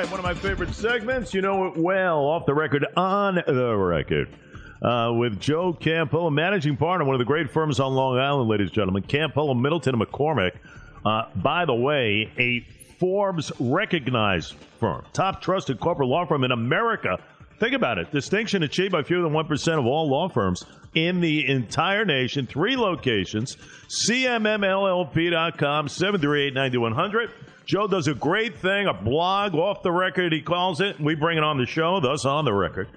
[0.00, 1.34] right, one of my favorite segments.
[1.34, 4.30] You know it well, off the record, on the record.
[4.80, 8.68] Uh, with Joe Campolo, managing partner, one of the great firms on Long Island, ladies
[8.68, 10.56] and gentlemen, Campolo, Middleton, and McCormick.
[11.04, 12.66] Uh, by the way, a
[12.98, 17.18] Forbes recognized firm, top trusted corporate law firm in America.
[17.58, 18.10] Think about it.
[18.10, 20.64] Distinction achieved by fewer than 1% of all law firms
[20.94, 22.46] in the entire nation.
[22.46, 23.56] Three locations.
[23.88, 27.30] CMMLLP.com, 738 9100.
[27.70, 30.98] Joe does a great thing, a blog off the record, he calls it.
[30.98, 32.88] We bring it on the show, thus on the record.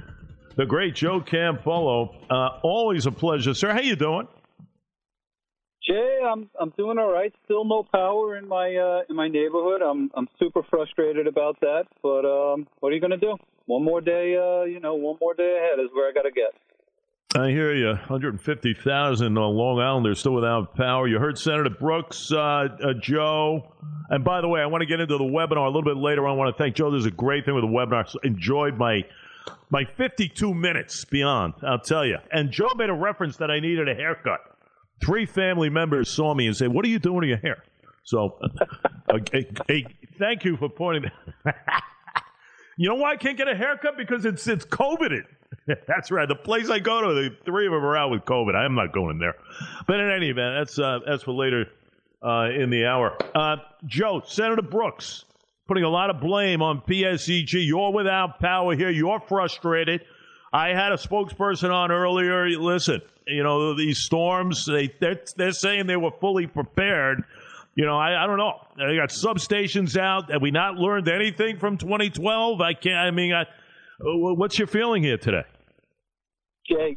[0.55, 2.16] The great Joe Campolo.
[2.27, 3.72] Uh, always a pleasure, sir.
[3.72, 4.27] How you doing?
[5.88, 7.32] Jay, I'm I'm doing all right.
[7.46, 9.84] Still no power in my uh, in my neighborhood.
[9.84, 11.84] I'm I'm super frustrated about that.
[12.02, 13.38] But um, what are you going to do?
[13.68, 16.32] One more day, uh, you know, one more day ahead is where I got to
[16.32, 16.49] get.
[17.36, 17.88] I hear you.
[17.88, 20.05] 150,000 on Long Island.
[20.05, 21.08] They're still without power.
[21.08, 23.74] You heard Senator Brooks, uh, uh, Joe.
[24.10, 26.27] And by the way, I want to get into the webinar a little bit later.
[26.27, 26.91] I want to thank Joe.
[26.91, 28.05] There's a great thing with the webinar.
[28.24, 29.04] Enjoyed my
[29.72, 31.55] my 52 minutes beyond.
[31.63, 32.18] I'll tell you.
[32.32, 34.40] And Joe made a reference that I needed a haircut.
[35.04, 37.63] Three family members saw me and said, "What are you doing to your hair?"
[38.04, 38.38] So,
[39.10, 39.85] uh, a, a,
[40.20, 41.12] thank you for pointing.
[42.77, 43.98] You know why I can't get a haircut?
[43.98, 45.24] Because it's it's COVID.
[45.88, 46.27] that's right.
[46.27, 48.55] The place I go to, the three of them are out with COVID.
[48.55, 49.35] I'm not going there.
[49.88, 51.68] But in any event, that's uh, that's for later
[52.24, 53.18] uh, in the hour.
[53.35, 55.26] Uh, Joe, Senator Brooks,
[55.68, 57.66] putting a lot of blame on PSEG.
[57.66, 58.90] You're without power here.
[58.90, 60.01] You're frustrated.
[60.51, 62.48] I had a spokesperson on earlier.
[62.49, 64.66] Listen, you know these storms.
[64.66, 67.24] They they're, they're saying they were fully prepared.
[67.75, 68.53] You know, I, I don't know.
[68.78, 70.31] They got substations out.
[70.31, 72.62] Have we not learned anything from 2012?
[72.62, 72.96] I can't.
[72.96, 73.46] I mean, I,
[74.00, 75.44] what's your feeling here today?
[76.69, 76.96] Jay,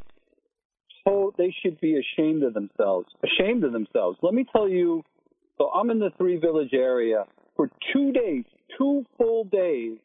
[1.07, 3.09] oh, they should be ashamed of themselves.
[3.25, 4.19] Ashamed of themselves.
[4.23, 5.03] Let me tell you.
[5.57, 7.25] So I'm in the Three Village area
[7.57, 8.45] for two days,
[8.79, 9.97] two full days.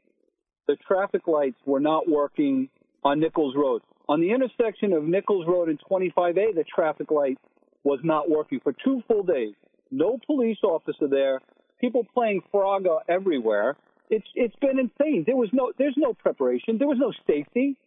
[0.67, 2.69] The traffic lights were not working
[3.03, 3.81] on Nichols Road.
[4.07, 7.37] On the intersection of Nichols Road and 25A, the traffic light
[7.83, 9.53] was not working for two full days.
[9.91, 11.41] No police officer there.
[11.79, 13.75] People playing Frogger everywhere.
[14.09, 15.23] It's it's been insane.
[15.25, 16.77] There was no there's no preparation.
[16.77, 17.77] There was no safety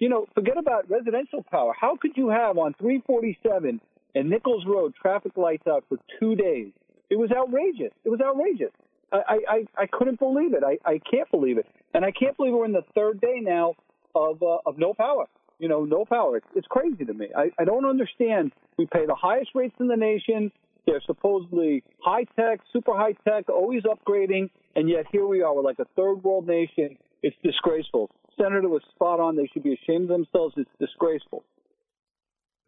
[0.00, 1.72] you know, forget about residential power.
[1.78, 3.80] How could you have on 347
[4.14, 6.72] and Nichols Road traffic lights out for two days?
[7.10, 7.92] It was outrageous.
[8.04, 8.72] It was outrageous.
[9.12, 10.62] I, I, I couldn't believe it.
[10.64, 11.66] I, I can't believe it.
[11.92, 13.74] And I can't believe we're in the third day now
[14.14, 15.26] of, uh, of no power.
[15.58, 16.38] You know, no power.
[16.38, 17.28] It's, it's crazy to me.
[17.36, 18.52] I, I don't understand.
[18.78, 20.50] We pay the highest rates in the nation.
[20.86, 24.50] They're supposedly high tech, super high tech, always upgrading.
[24.76, 25.54] And yet here we are.
[25.54, 26.96] We're like a third world nation.
[27.22, 28.10] It's disgraceful
[28.40, 29.36] senator was spot on.
[29.36, 30.54] They should be ashamed of themselves.
[30.56, 31.44] It's disgraceful.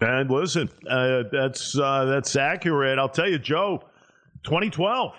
[0.01, 2.99] And listen, uh, that's uh, that's accurate.
[2.99, 3.83] I'll tell you, Joe,
[4.45, 5.13] 2012.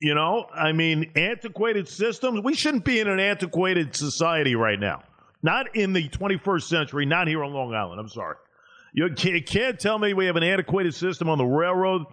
[0.00, 2.40] You know, I mean, antiquated systems.
[2.42, 5.02] We shouldn't be in an antiquated society right now.
[5.42, 7.06] Not in the 21st century.
[7.06, 8.00] Not here on Long Island.
[8.00, 8.36] I'm sorry.
[8.92, 12.04] You can't, can't tell me we have an antiquated system on the railroad.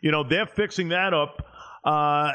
[0.00, 1.46] You know, they're fixing that up.
[1.84, 2.32] Uh,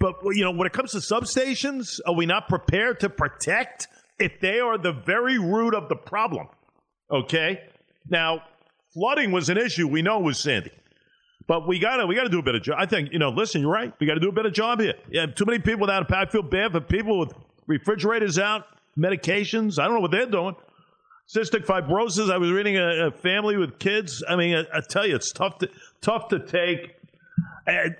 [0.00, 3.86] but you know, when it comes to substations, are we not prepared to protect
[4.18, 6.48] if they are the very root of the problem.
[7.10, 7.62] Okay?
[8.08, 8.42] Now,
[8.92, 9.86] flooding was an issue.
[9.86, 10.72] We know it was Sandy.
[11.46, 12.76] But we gotta we gotta do a better job.
[12.78, 13.92] I think, you know, listen, you're right.
[13.98, 14.94] We gotta do a better job here.
[15.10, 16.20] Yeah, too many people without a power.
[16.20, 17.32] I feel bad for people with
[17.66, 18.66] refrigerators out,
[18.98, 19.78] medications.
[19.78, 20.56] I don't know what they're doing.
[21.34, 22.30] Cystic fibrosis.
[22.30, 24.22] I was reading a, a family with kids.
[24.28, 25.70] I mean, I, I, tell you, it's tough to
[26.02, 26.96] tough to take.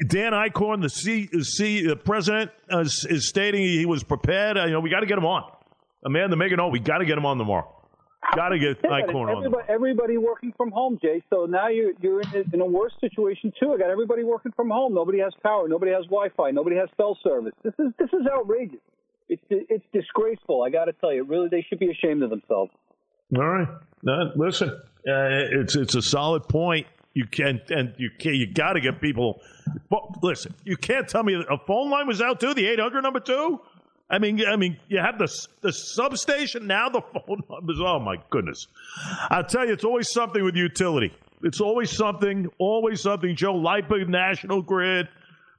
[0.06, 4.56] Dan Eichhorn, the C, C the president, uh, is, is, stating he was prepared.
[4.56, 5.50] Uh, you know, we got to get him on.
[6.04, 7.74] Amanda Megan, oh, we got to get him on tomorrow.
[8.34, 9.44] Got to get Eichhorn on.
[9.44, 11.22] Everybody, everybody working from home, Jay.
[11.30, 13.72] So now you're you're in a, in a worse situation too.
[13.72, 14.94] I got everybody working from home.
[14.94, 15.68] Nobody has power.
[15.68, 16.50] Nobody has Wi-Fi.
[16.50, 17.54] Nobody has cell service.
[17.62, 18.80] This is this is outrageous.
[19.28, 20.62] It's it's disgraceful.
[20.62, 22.70] I got to tell you, really, they should be ashamed of themselves.
[23.36, 23.68] All right,
[24.02, 26.86] now, listen, uh, it's it's a solid point.
[27.14, 28.36] You can't and you can't.
[28.36, 29.40] you got to get people.
[29.90, 32.54] Well, listen, you can't tell me a phone line was out too.
[32.54, 33.60] The eight hundred number two.
[34.10, 35.28] I mean, I mean, you have the
[35.60, 36.88] the substation now.
[36.88, 37.78] The phone numbers.
[37.80, 38.66] Oh my goodness!
[39.30, 41.12] I tell you, it's always something with utility.
[41.42, 42.48] It's always something.
[42.58, 43.34] Always something.
[43.36, 45.08] Joe LIPA, National Grid.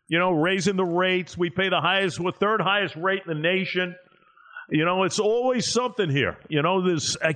[0.08, 1.38] You know, raising the rates.
[1.38, 3.96] We pay the highest, what third highest rate in the nation.
[4.72, 6.38] You know, it's always something here.
[6.48, 7.36] You know, this I,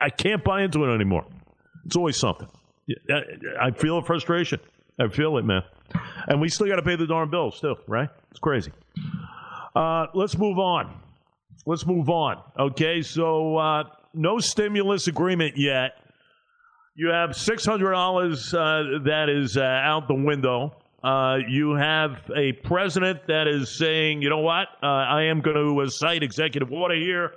[0.00, 1.26] I can't buy into it anymore.
[1.86, 2.48] It's always something.
[3.60, 4.60] I feel a frustration.
[4.98, 5.62] I feel it, man.
[6.26, 8.08] And we still got to pay the darn bills, too, right?
[8.30, 8.72] It's crazy.
[9.74, 10.94] Uh, let's move on.
[11.66, 12.42] Let's move on.
[12.58, 15.92] Okay, so uh, no stimulus agreement yet.
[16.94, 20.74] You have six hundred dollars uh, that is uh, out the window.
[21.02, 25.56] Uh, you have a president that is saying, you know what, uh, I am going
[25.56, 27.32] to cite executive order here.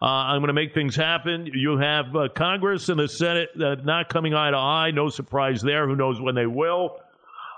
[0.00, 1.46] I'm going to make things happen.
[1.52, 4.90] You have Congress and the Senate not coming eye to eye.
[4.90, 5.86] No surprise there.
[5.86, 6.98] Who knows when they will?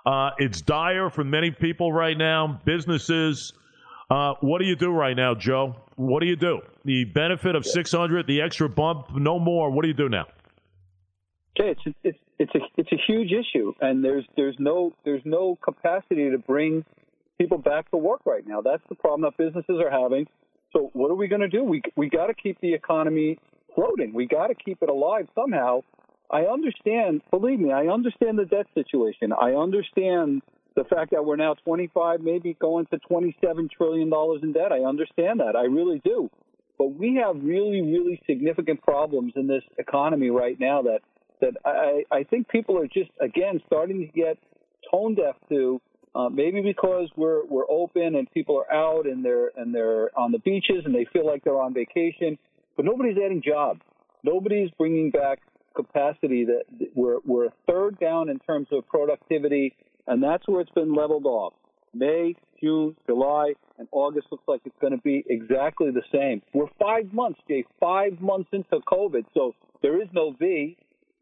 [0.04, 3.52] Uh, it's dire for many people right now, businesses.
[4.10, 5.76] Uh, what do you do right now, Joe?
[5.96, 6.60] What do you do?
[6.84, 9.70] The benefit of 600, the extra bump, no more.
[9.70, 10.26] What do you do now?
[11.58, 15.56] Okay, it's it's it's a it's a huge issue, and there's there's no there's no
[15.62, 16.84] capacity to bring
[17.38, 18.60] people back to work right now.
[18.60, 20.26] That's the problem that businesses are having.
[20.72, 21.62] So what are we going to do?
[21.62, 23.38] We we got to keep the economy
[23.74, 24.12] floating.
[24.12, 25.82] We got to keep it alive somehow.
[26.30, 29.32] I understand, believe me, I understand the debt situation.
[29.32, 30.42] I understand
[30.74, 34.72] the fact that we're now 25, maybe going to 27 trillion dollars in debt.
[34.72, 35.54] I understand that.
[35.56, 36.30] I really do.
[36.78, 41.00] But we have really, really significant problems in this economy right now that
[41.40, 44.38] that I, I think people are just again starting to get
[44.90, 45.80] tone deaf to.
[46.16, 50.30] Uh, maybe because we're we're open and people are out and they're and they're on
[50.30, 52.38] the beaches and they feel like they're on vacation,
[52.76, 53.80] but nobody's adding jobs.
[54.22, 55.40] Nobody's bringing back
[55.74, 56.44] capacity.
[56.44, 59.76] That we're we're third down in terms of productivity,
[60.06, 61.54] and that's where it's been leveled off.
[61.92, 66.42] May, June, July, and August looks like it's going to be exactly the same.
[66.52, 70.76] We're five months, Jay, five months into COVID, so there is no V.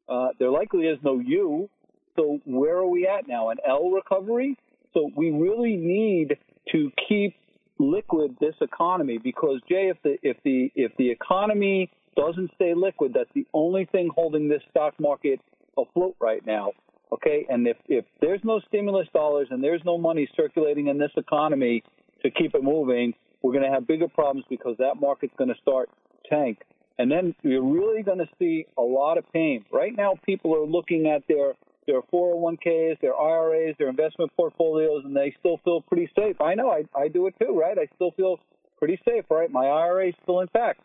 [0.08, 1.68] Uh, there likely is no U.
[2.16, 3.50] So where are we at now?
[3.50, 4.56] An L recovery?
[4.92, 6.36] So we really need
[6.72, 7.34] to keep
[7.78, 13.12] liquid this economy because Jay, if the if the if the economy doesn't stay liquid,
[13.14, 15.40] that's the only thing holding this stock market
[15.78, 16.72] afloat right now.
[17.12, 21.10] Okay, and if if there's no stimulus dollars and there's no money circulating in this
[21.16, 21.82] economy
[22.22, 23.12] to keep it moving,
[23.42, 25.90] we're going to have bigger problems because that market's going to start
[26.30, 26.58] tank.
[26.98, 29.64] And then you're really going to see a lot of pain.
[29.72, 31.54] Right now, people are looking at their
[31.86, 36.40] their 401ks, their IRAs, their investment portfolios, and they still feel pretty safe.
[36.40, 37.76] I know, I, I do it too, right?
[37.76, 38.38] I still feel
[38.78, 39.50] pretty safe, right?
[39.50, 40.80] My IRA is still intact.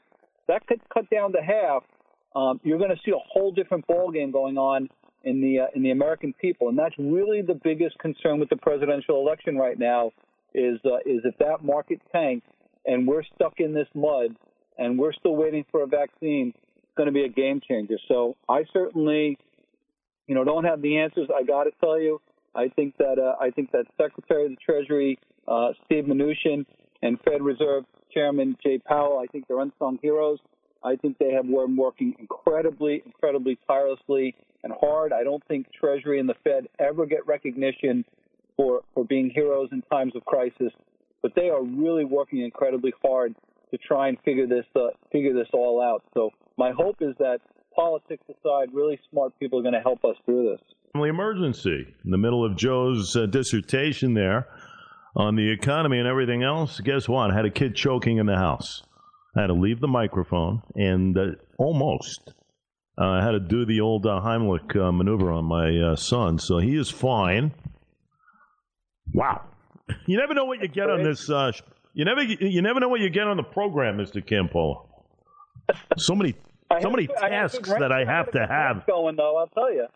[0.47, 1.83] That could cut down to half.
[2.35, 4.89] Um, you're going to see a whole different ball game going on
[5.23, 8.57] in the uh, in the American people, and that's really the biggest concern with the
[8.57, 10.11] presidential election right now.
[10.53, 12.47] Is uh, is if that market tanks
[12.85, 14.35] and we're stuck in this mud
[14.77, 17.97] and we're still waiting for a vaccine, it's going to be a game changer.
[18.07, 19.37] So I certainly,
[20.27, 21.27] you know, don't have the answers.
[21.35, 22.21] I got to tell you,
[22.55, 26.65] I think that uh, I think that Secretary of the Treasury uh, Steve Mnuchin
[27.01, 27.83] and Fed Reserve
[28.17, 30.39] Chairman Jay Powell, I think they're unsung heroes.
[30.83, 35.13] I think they have been working incredibly, incredibly tirelessly and hard.
[35.13, 38.05] I don't think Treasury and the Fed ever get recognition
[38.55, 40.71] for for being heroes in times of crisis,
[41.21, 43.35] but they are really working incredibly hard
[43.71, 46.03] to try and figure this uh, figure this all out.
[46.15, 47.39] So my hope is that
[47.75, 50.61] politics aside, really smart people are going to help us through this.
[50.93, 54.47] Family emergency in the middle of Joe's uh, dissertation there
[55.17, 56.79] on the economy and everything else.
[56.79, 57.31] Guess what?
[57.31, 58.83] I had a kid choking in the house.
[59.35, 62.33] I had to leave the microphone and uh, almost.
[62.97, 66.59] Uh, I had to do the old uh, Heimlich uh, maneuver on my son, so
[66.59, 67.51] he is fine.
[69.13, 69.41] Wow.
[70.05, 71.29] You never know what you get on this
[71.97, 74.85] you never you never know what you get on the program, Mister Campolo.
[75.97, 76.35] So many
[76.79, 79.35] so many tasks that I have to have going though.
[79.37, 79.87] I'll tell you.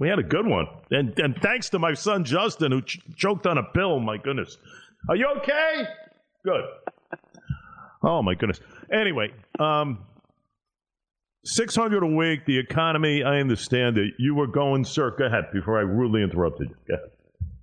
[0.00, 3.46] We had a good one, and and thanks to my son Justin who ch- choked
[3.46, 4.00] on a pill.
[4.00, 4.56] My goodness,
[5.10, 5.84] are you okay?
[6.44, 6.64] Good.
[8.02, 8.60] Oh my goodness.
[8.90, 9.28] Anyway,
[9.58, 9.98] um,
[11.44, 12.46] six hundred a week.
[12.46, 13.22] The economy.
[13.22, 15.14] I understand that You were going, sir.
[15.16, 16.96] Go ahead before I rudely interrupted you.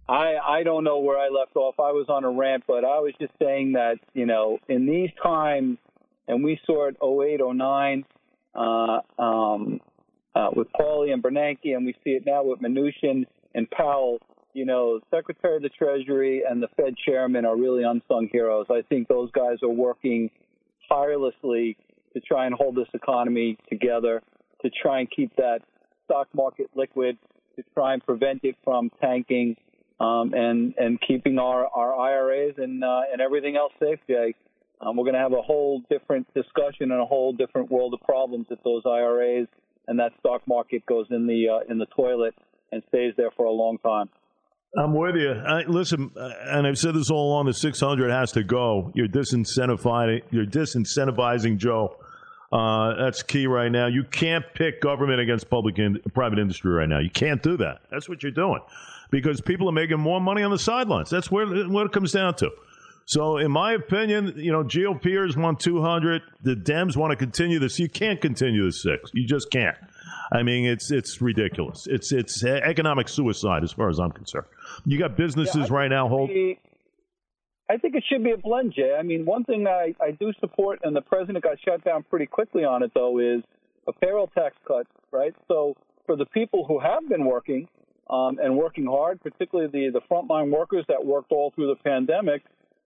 [0.07, 1.79] I I don't know where I left off.
[1.79, 5.09] I was on a rant, but I was just saying that you know in these
[5.23, 5.79] times,
[6.27, 8.05] and we saw it 08, 09
[8.53, 9.81] uh, um,
[10.37, 13.25] uh, with Paulson and Bernanke, and we see it now with Mnuchin
[13.55, 14.19] and Powell.
[14.53, 18.67] You know, Secretary of the Treasury and the Fed Chairman are really unsung heroes.
[18.69, 20.29] I think those guys are working
[20.89, 21.77] tirelessly
[22.13, 24.21] to try and hold this economy together,
[24.61, 25.59] to try and keep that
[26.05, 27.17] stock market liquid,
[27.55, 29.55] to try and prevent it from tanking
[29.99, 34.33] um, and and keeping our, our IRAs and uh, and everything else safe, Jay.
[34.79, 38.01] Um, we're going to have a whole different discussion and a whole different world of
[38.01, 39.47] problems if those IRAs
[39.87, 42.35] and that stock market goes in the uh, in the toilet
[42.71, 44.09] and stays there for a long time.
[44.77, 45.31] I'm with you.
[45.31, 48.91] I, listen, and I've said this all along: the 600 has to go.
[48.93, 50.23] You're disincentivizing.
[50.31, 51.95] You're disincentivizing Joe.
[52.51, 53.87] Uh, that's key right now.
[53.87, 56.99] You can't pick government against public in, private industry right now.
[56.99, 57.81] You can't do that.
[57.91, 58.61] That's what you're doing
[59.09, 61.09] because people are making more money on the sidelines.
[61.09, 62.51] That's where what it comes down to.
[63.07, 66.21] So, in my opinion, you know, GOPers want 200.
[66.43, 67.79] The Dems want to continue this.
[67.79, 69.11] You can't continue the six.
[69.13, 69.77] You just can't.
[70.33, 71.87] I mean, it's it's ridiculous.
[71.87, 74.47] It's it's economic suicide as far as I'm concerned.
[74.85, 76.09] You got businesses yeah, right now.
[76.09, 76.29] Hold.
[77.69, 78.93] I think it should be a blend, Jay.
[78.97, 82.25] I mean, one thing I, I do support, and the president got shut down pretty
[82.25, 83.41] quickly on it, though, is
[83.87, 85.33] a payroll tax cut, right?
[85.47, 87.69] So for the people who have been working
[88.09, 92.43] um, and working hard, particularly the the frontline workers that worked all through the pandemic,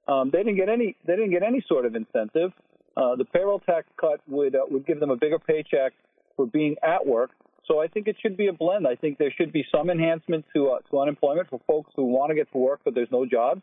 [0.07, 2.51] um, they didn't get any they didn't get any sort of incentive.
[2.97, 5.93] Uh, the payroll tax cut would uh, would give them a bigger paycheck
[6.35, 7.31] for being at work.
[7.67, 8.87] So I think it should be a blend.
[8.87, 12.31] I think there should be some enhancement to uh, to unemployment for folks who want
[12.31, 13.61] to get to work but there's no jobs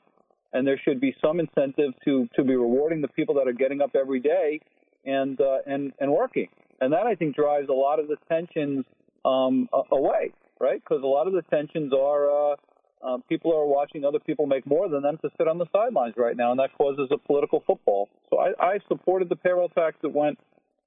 [0.53, 3.81] and there should be some incentive to to be rewarding the people that are getting
[3.81, 4.61] up every day
[5.05, 6.49] and uh, and and working.
[6.81, 8.85] And that I think drives a lot of the tensions
[9.25, 10.81] um, away, right?
[10.81, 12.57] Because a lot of the tensions are uh,
[13.03, 16.15] um, people are watching other people make more than them to sit on the sidelines
[16.17, 18.09] right now, and that causes a political football.
[18.31, 20.39] So I, I supported the payroll tax that went,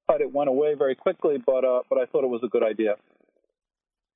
[0.07, 1.37] but it went away very quickly.
[1.45, 2.95] But uh, but I thought it was a good idea.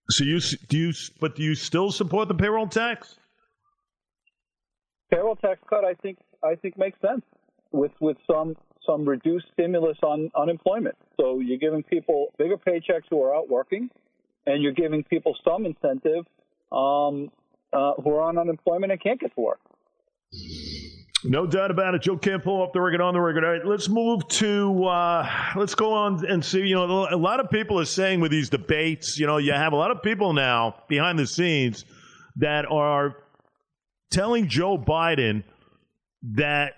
[0.10, 3.18] So you do you, but do you still support the payroll tax?
[5.12, 7.22] payroll tax cut, I think, I think makes sense
[7.72, 10.96] with with some some reduced stimulus on unemployment.
[11.18, 13.90] So you're giving people bigger paychecks who are out working,
[14.46, 16.26] and you're giving people some incentive
[16.72, 17.32] um,
[17.76, 19.60] uh, who are on unemployment and can't get to work.
[21.24, 22.04] No doubt about it.
[22.04, 23.44] Joe Campolo up the record on the record.
[23.44, 26.60] All right, let's move to uh, let's go on and see.
[26.60, 29.74] You know, a lot of people are saying with these debates, you know, you have
[29.74, 31.84] a lot of people now behind the scenes
[32.38, 33.16] that are
[34.12, 35.44] telling Joe Biden
[36.36, 36.74] that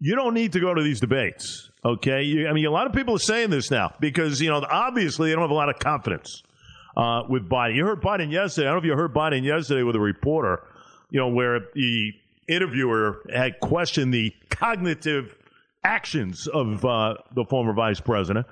[0.00, 1.70] you don't need to go to these debates.
[1.84, 4.62] Okay, you, I mean, a lot of people are saying this now because you know
[4.68, 6.42] obviously they don't have a lot of confidence
[6.96, 7.76] uh, with Biden.
[7.76, 8.66] You heard Biden yesterday.
[8.66, 10.62] I don't know if you heard Biden yesterday with a reporter.
[11.10, 12.12] You know where the
[12.48, 15.36] interviewer had questioned the cognitive
[15.84, 18.46] actions of uh, the former vice president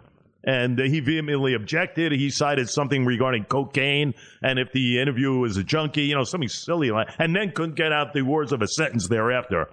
[0.45, 2.13] and he vehemently objected.
[2.13, 6.49] He cited something regarding cocaine, and if the interviewer was a junkie, you know, something
[6.49, 9.69] silly like, and then couldn't get out the words of a sentence thereafter.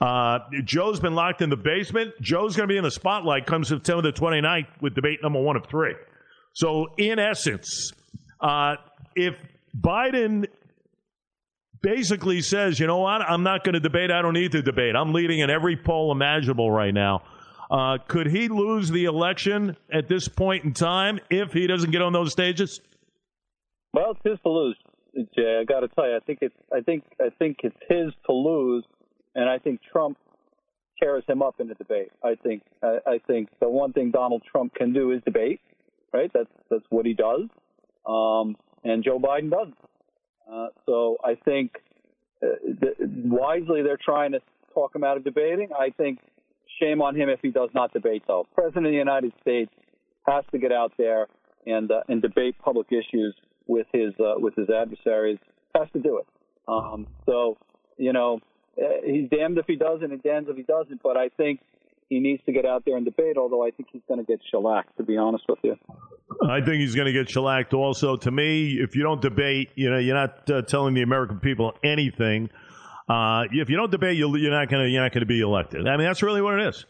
[0.00, 2.12] Uh, Joe's been locked in the basement.
[2.20, 5.56] Joe's going to be in the spotlight come September the 29th with debate number one
[5.56, 5.94] of three.
[6.52, 7.92] So, in essence,
[8.40, 8.76] uh,
[9.14, 9.34] if
[9.78, 10.46] Biden
[11.82, 14.94] basically says, you know what, I'm not going to debate, I don't need to debate.
[14.96, 17.22] I'm leading in every poll imaginable right now
[17.70, 22.02] uh, could he lose the election at this point in time if he doesn't get
[22.02, 22.80] on those stages?
[23.92, 24.76] Well, it's his to lose,
[25.36, 25.58] Jay.
[25.60, 28.32] I got to tell you, I think it's I think I think it's his to
[28.32, 28.84] lose,
[29.34, 30.18] and I think Trump
[31.00, 32.10] tears him up in the debate.
[32.24, 35.60] I think I, I think the one thing Donald Trump can do is debate,
[36.12, 36.30] right?
[36.32, 37.42] That's that's what he does,
[38.06, 39.76] um, and Joe Biden doesn't.
[40.50, 41.72] Uh, so I think
[42.42, 42.46] uh,
[42.80, 44.40] th- wisely they're trying to
[44.74, 45.68] talk him out of debating.
[45.78, 46.18] I think
[46.80, 48.46] Shame on him if he does not debate, though.
[48.54, 49.70] President of the United States
[50.26, 51.26] has to get out there
[51.66, 53.34] and uh, and debate public issues
[53.66, 55.38] with his uh, with his adversaries.
[55.74, 56.26] Has to do it.
[56.66, 57.58] Um, so
[57.98, 58.40] you know
[58.80, 61.02] uh, he's damned if he doesn't and damned if he doesn't.
[61.02, 61.60] But I think
[62.10, 63.38] he needs to get out there and debate.
[63.38, 64.98] Although I think he's going to get shellacked.
[64.98, 65.76] To be honest with you.
[66.46, 67.72] I think he's going to get shellacked.
[67.72, 71.40] Also, to me, if you don't debate, you know, you're not uh, telling the American
[71.40, 72.50] people anything.
[73.08, 75.88] Uh, if you don't debate, you're not going to you're not going to be elected.
[75.88, 76.84] I mean, that's really what it is.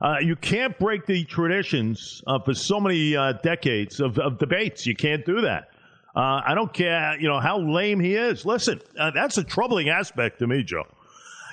[0.00, 4.86] Uh, you can't break the traditions uh, for so many uh, decades of, of, debates.
[4.86, 5.70] You can't do that.
[6.14, 8.46] Uh, I don't care, you know, how lame he is.
[8.46, 10.84] Listen, that's a troubling aspect to me, Joe.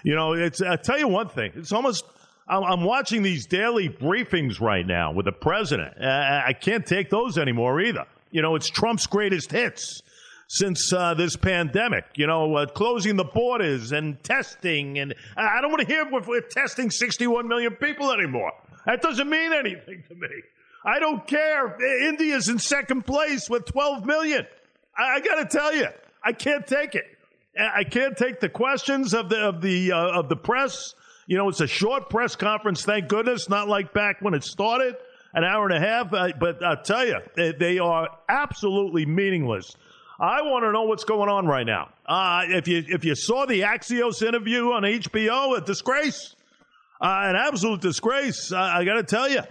[0.03, 0.61] You know, it's.
[0.61, 1.51] I tell you one thing.
[1.55, 2.05] It's almost.
[2.47, 5.97] I'm, watching these daily briefings right now with the president.
[6.01, 8.05] I can't take those anymore either.
[8.31, 10.01] You know, it's Trump's greatest hits
[10.47, 12.05] since uh, this pandemic.
[12.15, 16.21] You know, uh, closing the borders and testing, and I don't want to hear we're,
[16.21, 18.51] we're testing 61 million people anymore.
[18.85, 20.27] That doesn't mean anything to me.
[20.85, 21.81] I don't care.
[22.07, 24.45] India's in second place with 12 million.
[24.97, 25.87] I, I got to tell you,
[26.23, 27.05] I can't take it.
[27.57, 30.95] I can't take the questions of the of the uh, of the press.
[31.25, 32.83] You know, it's a short press conference.
[32.83, 34.95] Thank goodness, not like back when it started,
[35.33, 36.13] an hour and a half.
[36.13, 39.75] Uh, but I'll tell you, they, are absolutely meaningless.
[40.19, 41.89] I want to know what's going on right now.
[42.05, 46.35] Uh, if you if you saw the Axios interview on HBO, a disgrace,
[47.01, 48.51] uh, an absolute disgrace.
[48.51, 49.41] Uh, I got to tell you.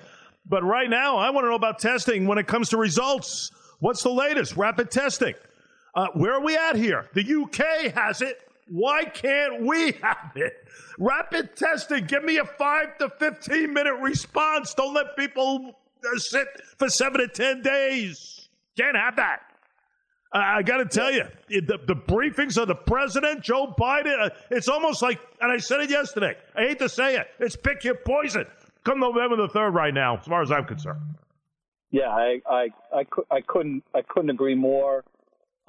[0.47, 3.51] But right now, I want to know about testing when it comes to results.
[3.81, 4.57] What's the latest?
[4.57, 5.35] Rapid testing.
[5.95, 7.09] Uh, where are we at here?
[7.15, 8.39] The UK has it.
[8.73, 10.55] Why can't we have it?
[10.99, 12.07] Rapid testing.
[12.07, 14.73] Give me a five to fifteen minute response.
[14.73, 16.47] Don't let people uh, sit
[16.79, 18.49] for seven to ten days.
[18.79, 19.41] Can't have that.
[20.33, 24.31] I, I got to tell you, the, the, briefings of the president, Joe Biden, uh,
[24.51, 26.35] it's almost like, and I said it yesterday.
[26.57, 28.47] I hate to say it, it's pick your poison.
[28.85, 31.01] Come November the third, right now, as far as I'm concerned.
[31.91, 35.05] Yeah, I I I, I couldn't I couldn't agree more.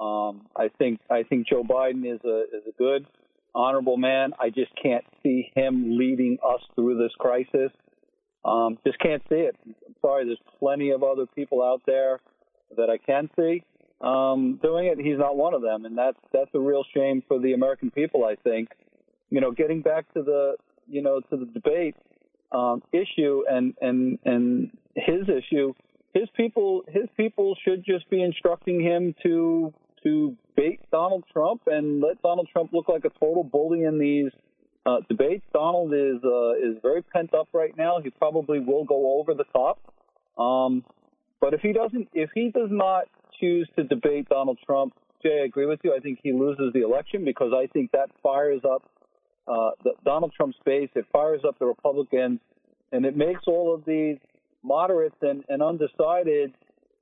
[0.00, 3.06] Um, I think I think Joe Biden is a is a good,
[3.54, 4.32] honorable man.
[4.40, 7.70] I just can't see him leading us through this crisis.
[8.44, 9.56] Um, just can't see it.
[9.66, 12.20] I'm sorry, there's plenty of other people out there
[12.76, 13.62] that I can see
[14.00, 14.98] um, doing it.
[14.98, 18.24] He's not one of them, and that's that's a real shame for the American people.
[18.24, 18.68] I think.
[19.30, 21.96] You know, getting back to the you know to the debate
[22.52, 25.72] um, issue and and and his issue,
[26.12, 29.72] his people his people should just be instructing him to
[30.04, 34.30] to bait Donald Trump and let Donald Trump look like a total bully in these
[34.86, 35.44] uh, debates.
[35.52, 38.00] Donald is uh, is very pent up right now.
[38.02, 39.78] He probably will go over the top.
[40.38, 40.84] Um,
[41.40, 43.04] but if he doesn't, if he does not
[43.40, 45.94] choose to debate Donald Trump, Jay, I agree with you.
[45.94, 48.82] I think he loses the election because I think that fires up
[49.48, 50.90] uh, the, Donald Trump's base.
[50.94, 52.40] It fires up the Republicans,
[52.92, 54.18] and it makes all of these
[54.62, 56.52] moderates and, and undecided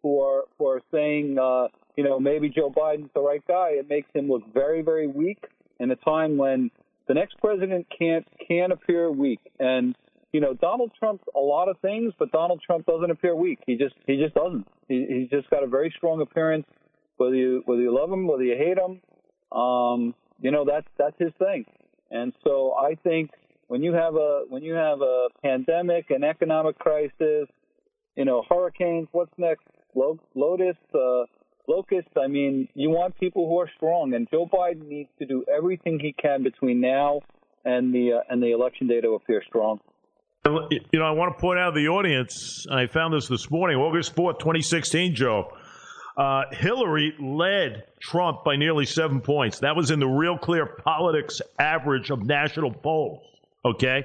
[0.03, 3.71] who are who are saying, uh, you know, maybe Joe Biden's the right guy.
[3.73, 5.45] It makes him look very, very weak
[5.79, 6.71] in a time when
[7.09, 9.41] the next president can't can appear weak.
[9.59, 9.95] And
[10.33, 13.59] you know, Donald Trump's a lot of things, but Donald Trump doesn't appear weak.
[13.67, 14.67] He just he just doesn't.
[14.89, 16.67] He, he's just got a very strong appearance.
[17.19, 19.01] Whether you whether you love him, whether you hate him,
[19.57, 21.67] um, you know that's that's his thing.
[22.11, 23.31] And so I think
[23.69, 27.49] when you have a when you have a pandemic, an economic crisis,
[28.17, 29.65] you know, hurricanes, what's next?
[29.95, 31.25] Lotus, uh,
[31.69, 32.11] locusts.
[32.23, 35.99] I mean, you want people who are strong, and Joe Biden needs to do everything
[36.01, 37.21] he can between now
[37.65, 39.81] and the uh, and the election day to appear strong.
[40.45, 43.49] You know, I want to point out to the audience, and I found this this
[43.49, 45.53] morning, August 4th, 2016, Joe.
[46.17, 49.61] Uh, Hillary led Trump by nearly seven points.
[49.61, 53.23] That was in the Real Clear Politics average of national polls.
[53.65, 54.05] Okay?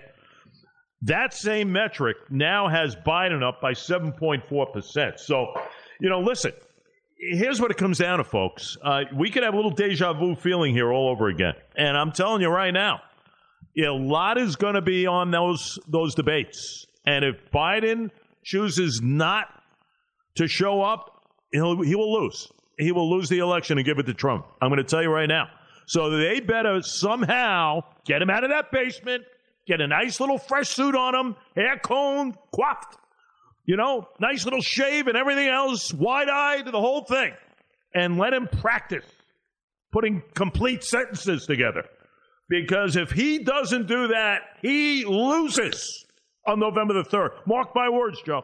[1.02, 5.20] That same metric now has Biden up by 7.4%.
[5.20, 5.54] So,
[6.00, 6.52] you know, listen,
[7.18, 8.78] here's what it comes down to, folks.
[8.82, 11.54] Uh, we could have a little deja vu feeling here all over again.
[11.76, 13.02] And I'm telling you right now,
[13.78, 16.86] a lot is going to be on those those debates.
[17.06, 18.10] And if Biden
[18.44, 19.48] chooses not
[20.36, 22.52] to show up, he'll, he will lose.
[22.78, 24.46] He will lose the election and give it to Trump.
[24.62, 25.48] I'm going to tell you right now.
[25.86, 29.24] So they better somehow get him out of that basement,
[29.68, 32.98] get a nice little fresh suit on him, hair combed, coiffed,
[33.68, 37.34] you know, nice little shave and everything else, wide eyed, to the whole thing,
[37.94, 39.06] and let him practice
[39.92, 41.84] putting complete sentences together.
[42.50, 46.06] Because if he doesn't do that, he loses
[46.48, 47.46] on November the 3rd.
[47.46, 48.44] Mark my words, Joe.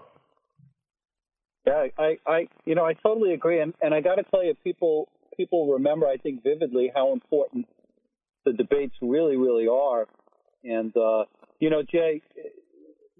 [1.65, 4.53] Yeah, I, I, you know, I totally agree, and, and I got to tell you,
[4.61, 5.07] people,
[5.37, 7.65] people remember, I think, vividly how important
[8.45, 10.05] the debates really, really are.
[10.65, 11.23] And uh,
[11.59, 12.21] you know, Jay,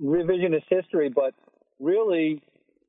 [0.02, 1.34] revisionist history, but
[1.80, 2.42] really,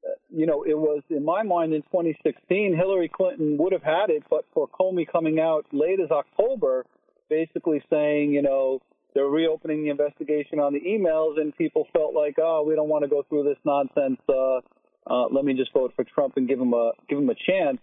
[0.07, 4.11] uh, you know, it was in my mind in 2016, Hillary Clinton would have had
[4.11, 6.85] it, but for Comey coming out late as October
[7.29, 8.81] basically saying, you know,
[9.14, 13.05] they're reopening the investigation on the emails, and people felt like, oh, we don't want
[13.05, 14.20] to go through this nonsense.
[14.29, 14.61] Uh,
[15.07, 17.79] uh, let me just vote for Trump and give him a give him a chance.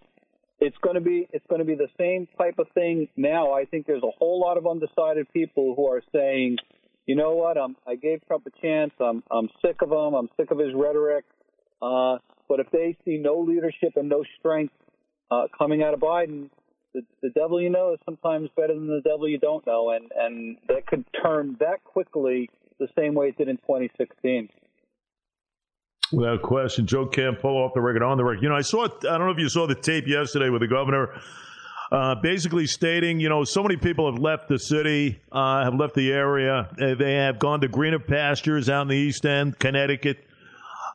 [0.59, 3.53] It's going to be it's going to be the same type of thing now.
[3.53, 6.57] I think there's a whole lot of undecided people who are saying,
[7.11, 8.93] you know what, I'm, I gave Trump a chance.
[9.01, 10.13] I'm I'm sick of him.
[10.13, 11.25] I'm sick of his rhetoric.
[11.81, 14.73] Uh, but if they see no leadership and no strength
[15.29, 16.49] uh, coming out of Biden,
[16.93, 20.09] the, the devil you know is sometimes better than the devil you don't know, and
[20.15, 24.47] and that could turn that quickly the same way it did in 2016.
[26.13, 28.41] Without question, Joe Campolo off the record, on the record.
[28.41, 28.85] You know, I saw.
[28.85, 31.09] I don't know if you saw the tape yesterday with the governor.
[31.91, 35.93] Uh, basically stating, you know, so many people have left the city, uh, have left
[35.93, 36.69] the area.
[36.77, 40.23] They have gone to greener pastures out in the East End, Connecticut.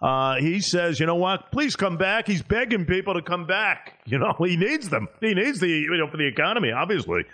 [0.00, 1.50] Uh, he says, you know what?
[1.50, 2.26] Please come back.
[2.26, 3.92] He's begging people to come back.
[4.08, 5.08] You know, he needs them.
[5.20, 7.24] He needs the, you know, for the economy, obviously.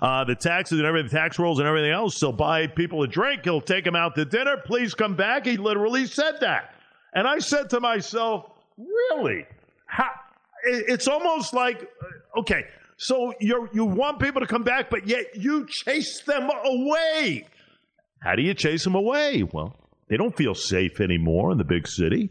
[0.00, 2.18] Uh, the taxes and everything, tax rolls and everything else.
[2.18, 3.42] He'll buy people a drink.
[3.44, 4.56] He'll take them out to dinner.
[4.64, 5.44] Please come back.
[5.44, 6.74] He literally said that.
[7.12, 8.46] And I said to myself,
[8.78, 9.44] really?
[9.84, 10.12] How?
[10.64, 12.64] It's almost like, uh, okay,
[12.96, 17.46] so you you want people to come back, but yet you chase them away.
[18.20, 19.42] How do you chase them away?
[19.42, 19.76] Well,
[20.08, 22.30] they don't feel safe anymore in the big city.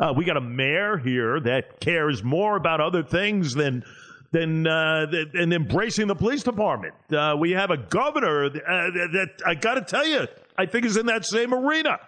[0.00, 3.84] Uh, we got a mayor here that cares more about other things than
[4.32, 6.94] than uh, than embracing the police department.
[7.12, 10.26] Uh, we have a governor that, uh, that I got to tell you,
[10.58, 11.98] I think is in that same arena.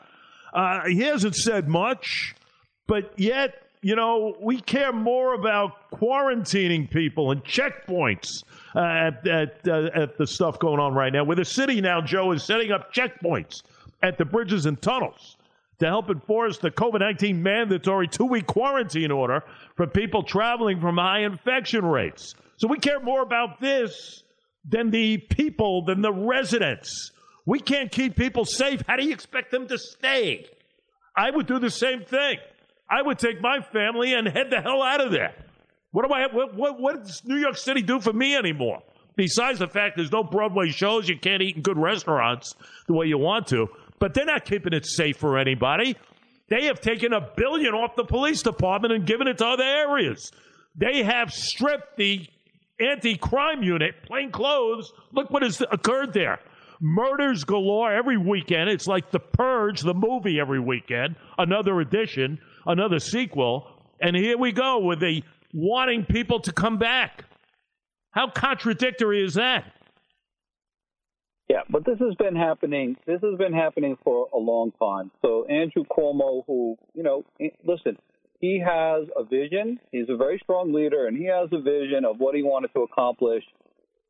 [0.53, 2.35] Uh, he hasn't said much,
[2.87, 8.43] but yet you know, we care more about quarantining people and checkpoints
[8.75, 11.23] uh, at, at, uh, at the stuff going on right now.
[11.23, 13.63] Where the city now, Joe, is setting up checkpoints
[14.03, 15.37] at the bridges and tunnels
[15.79, 19.45] to help enforce the COVID 19 mandatory two week quarantine order
[19.77, 22.35] for people traveling from high infection rates.
[22.57, 24.25] So we care more about this
[24.69, 27.13] than the people, than the residents.
[27.45, 28.83] We can't keep people safe.
[28.89, 30.49] How do you expect them to stay?
[31.15, 32.39] I would do the same thing.
[32.89, 35.35] I would take my family and head the hell out of there.
[35.91, 36.27] What do I?
[36.33, 38.83] What, what, what does New York City do for me anymore?
[39.17, 42.55] Besides the fact there's no Broadway shows, you can't eat in good restaurants
[42.87, 43.69] the way you want to.
[43.99, 45.97] But they're not keeping it safe for anybody.
[46.49, 50.31] They have taken a billion off the police department and given it to other areas.
[50.77, 52.27] They have stripped the
[52.79, 54.93] anti-crime unit, plain clothes.
[55.13, 56.39] Look what has occurred there.
[56.79, 58.69] Murders galore every weekend.
[58.69, 61.17] It's like The Purge, the movie, every weekend.
[61.39, 63.69] Another edition, another sequel.
[64.01, 67.25] And here we go with the wanting people to come back.
[68.11, 69.65] How contradictory is that?
[71.49, 72.97] Yeah, but this has been happening.
[73.07, 75.13] This has been happening for a long time.
[75.23, 77.25] So Andrew Cuomo, who you know,
[77.65, 77.97] listen,
[78.41, 79.79] he has a vision.
[79.93, 82.81] He's a very strong leader, and he has a vision of what he wanted to
[82.81, 83.45] accomplish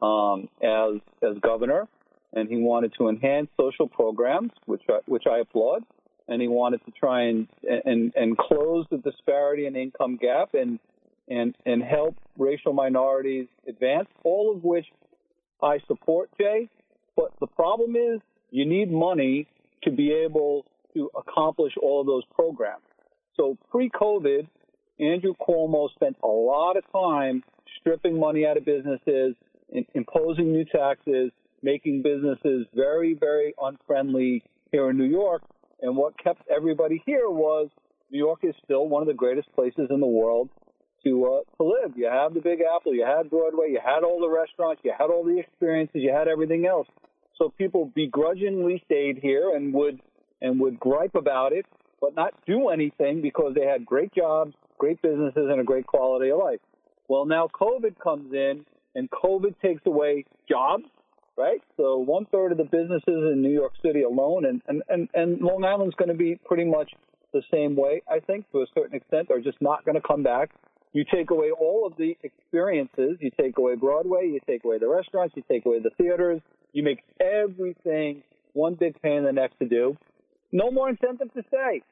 [0.01, 1.89] um, as as governor.
[2.33, 5.85] And he wanted to enhance social programs, which I, which I applaud.
[6.29, 10.79] And he wanted to try and and and close the disparity and income gap and
[11.29, 14.09] and and help racial minorities advance.
[14.25, 14.87] All of which
[15.63, 16.69] I support, Jay.
[17.17, 19.47] But the problem is you need money
[19.85, 22.83] to be able to accomplish all of those programs.
[23.37, 24.49] So pre-COVID,
[24.99, 27.43] Andrew Cuomo spent a lot of time
[27.79, 29.35] stripping money out of businesses,
[29.95, 31.31] imposing new taxes,
[31.63, 35.43] making businesses very, very unfriendly here in New York.
[35.81, 37.69] And what kept everybody here was
[38.11, 40.49] New York is still one of the greatest places in the world
[41.05, 41.93] to uh, to live.
[41.97, 45.07] You have the Big Apple, you had Broadway, you had all the restaurants, you had
[45.07, 46.89] all the experiences, you had everything else.
[47.39, 50.01] So people begrudgingly stayed here and would
[50.41, 51.67] and would gripe about it,
[52.01, 56.31] but not do anything because they had great jobs, great businesses, and a great quality
[56.31, 56.61] of life.
[57.09, 60.85] Well, now COVID comes in and COVID takes away jobs,
[61.37, 61.61] right?
[61.77, 65.41] So one third of the businesses in New York City alone, and and and, and
[65.41, 66.93] Long Island's going to be pretty much
[67.33, 70.23] the same way, I think, to a certain extent, are just not going to come
[70.23, 70.51] back.
[70.93, 73.19] You take away all of the experiences.
[73.21, 74.29] You take away Broadway.
[74.29, 75.35] You take away the restaurants.
[75.37, 76.41] You take away the theaters.
[76.73, 78.23] You make everything
[78.55, 79.97] one big pain in the neck to do.
[80.53, 81.83] No more incentive to stay.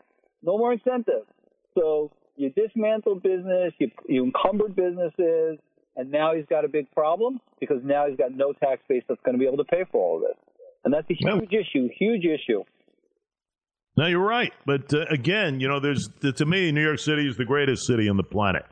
[0.42, 1.26] No more incentive.
[1.74, 5.59] So you dismantle business, you, you encumbered businesses,
[5.96, 9.20] and now he's got a big problem because now he's got no tax base that's
[9.24, 10.37] going to be able to pay for all of this.
[10.85, 11.59] And that's a huge no.
[11.59, 12.62] issue, huge issue.
[13.96, 14.52] No, you're right.
[14.66, 18.09] But uh, again, you know, there's to me, New York City is the greatest city
[18.09, 18.64] on the planet,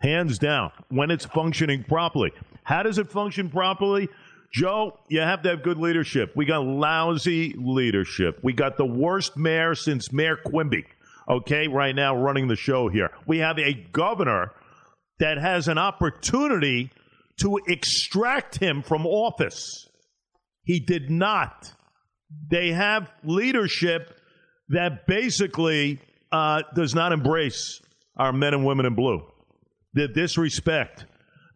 [0.00, 0.70] hands down.
[0.88, 4.08] When it's functioning properly, how does it function properly?
[4.52, 6.32] Joe, you have to have good leadership.
[6.34, 8.40] We got lousy leadership.
[8.42, 10.86] We got the worst mayor since Mayor Quimby,
[11.28, 13.10] okay, right now running the show here.
[13.26, 14.52] We have a governor
[15.20, 16.90] that has an opportunity
[17.40, 19.88] to extract him from office.
[20.64, 21.72] He did not.
[22.50, 24.18] They have leadership
[24.68, 26.00] that basically
[26.32, 27.80] uh, does not embrace
[28.16, 29.22] our men and women in blue.
[29.94, 31.06] The disrespect,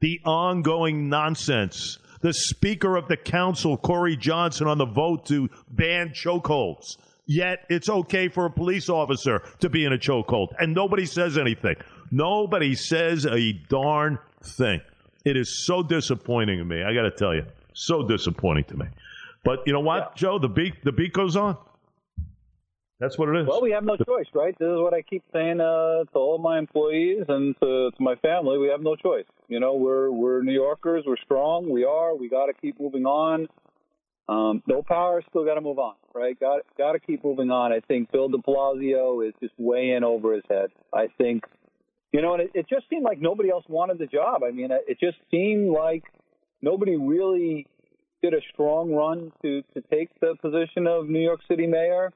[0.00, 6.08] the ongoing nonsense the Speaker of the Council, Corey Johnson, on the vote to ban
[6.14, 6.96] chokeholds.
[7.26, 11.38] Yet it's okay for a police officer to be in a chokehold, and nobody says
[11.38, 11.76] anything.
[12.10, 14.80] Nobody says a darn thing.
[15.24, 16.82] It is so disappointing to me.
[16.82, 18.86] I got to tell you, so disappointing to me.
[19.42, 20.16] But you know what, yeah.
[20.16, 20.38] Joe?
[20.38, 21.56] The beat the beat goes on.
[23.00, 23.46] That's what it is.
[23.48, 24.56] Well, we have no choice, right?
[24.58, 28.14] This is what I keep saying uh, to all my employees and to, to my
[28.16, 28.56] family.
[28.56, 29.26] We have no choice.
[29.48, 31.04] You know, we're we're New Yorkers.
[31.06, 31.68] We're strong.
[31.68, 32.14] We are.
[32.14, 33.48] We got to keep moving on.
[34.28, 36.38] Um, no power, still got to move on, right?
[36.38, 37.72] Got got to keep moving on.
[37.72, 40.70] I think Bill De Blasio is just way in over his head.
[40.92, 41.44] I think,
[42.12, 44.42] you know, and it, it just seemed like nobody else wanted the job.
[44.42, 46.04] I mean, it just seemed like
[46.62, 47.66] nobody really
[48.22, 52.12] did a strong run to to take the position of New York City mayor.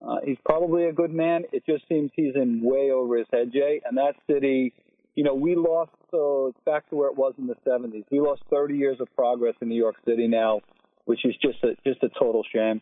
[0.00, 1.44] Uh, he's probably a good man.
[1.52, 3.80] It just seems he's in way over his head, Jay.
[3.84, 4.74] And that city,
[5.14, 5.92] you know, we lost.
[6.10, 8.04] So it's back to where it was in the 70s.
[8.10, 10.60] We lost 30 years of progress in New York City now,
[11.06, 12.80] which is just a just a total shame.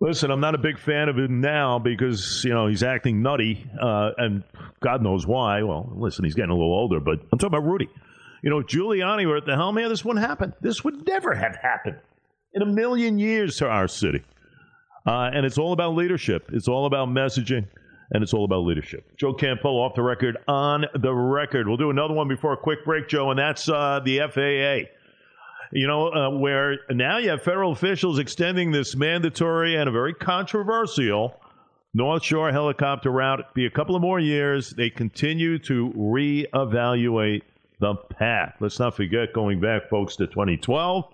[0.00, 3.68] Listen, I'm not a big fan of him now because you know he's acting nutty,
[3.80, 4.42] uh, and
[4.82, 5.62] God knows why.
[5.62, 7.88] Well, listen, he's getting a little older, but I'm talking about Rudy.
[8.42, 9.90] You know, Giuliani were at the helm here.
[9.90, 10.54] This wouldn't happen.
[10.62, 11.98] This would never have happened
[12.54, 14.22] in a million years to our city.
[15.06, 16.48] Uh, and it's all about leadership.
[16.52, 17.66] It's all about messaging.
[18.12, 19.04] and it's all about leadership.
[19.16, 21.68] Joe Campolo off the record on the record.
[21.68, 24.90] We'll do another one before a quick break, Joe, and that's uh, the FAA.
[25.72, 30.14] You know, uh, where now you have federal officials extending this mandatory and a very
[30.14, 31.40] controversial
[31.94, 33.54] North Shore helicopter route.
[33.54, 34.70] Be a couple of more years.
[34.70, 37.42] They continue to reevaluate
[37.78, 38.54] the path.
[38.60, 41.04] Let's not forget going back, folks, to 2012.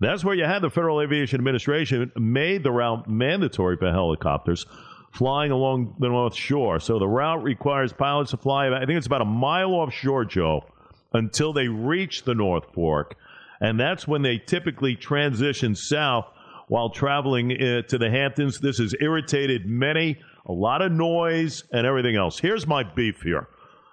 [0.00, 4.66] That's where you had the Federal Aviation Administration made the route mandatory for helicopters
[5.12, 6.80] flying along the North Shore.
[6.80, 10.64] So the route requires pilots to fly, I think it's about a mile offshore, Joe,
[11.12, 13.16] until they reach the North Fork.
[13.64, 16.26] And that's when they typically transition south
[16.68, 18.60] while traveling uh, to the Hamptons.
[18.60, 22.38] This has irritated many, a lot of noise and everything else.
[22.38, 23.48] Here's my beef here.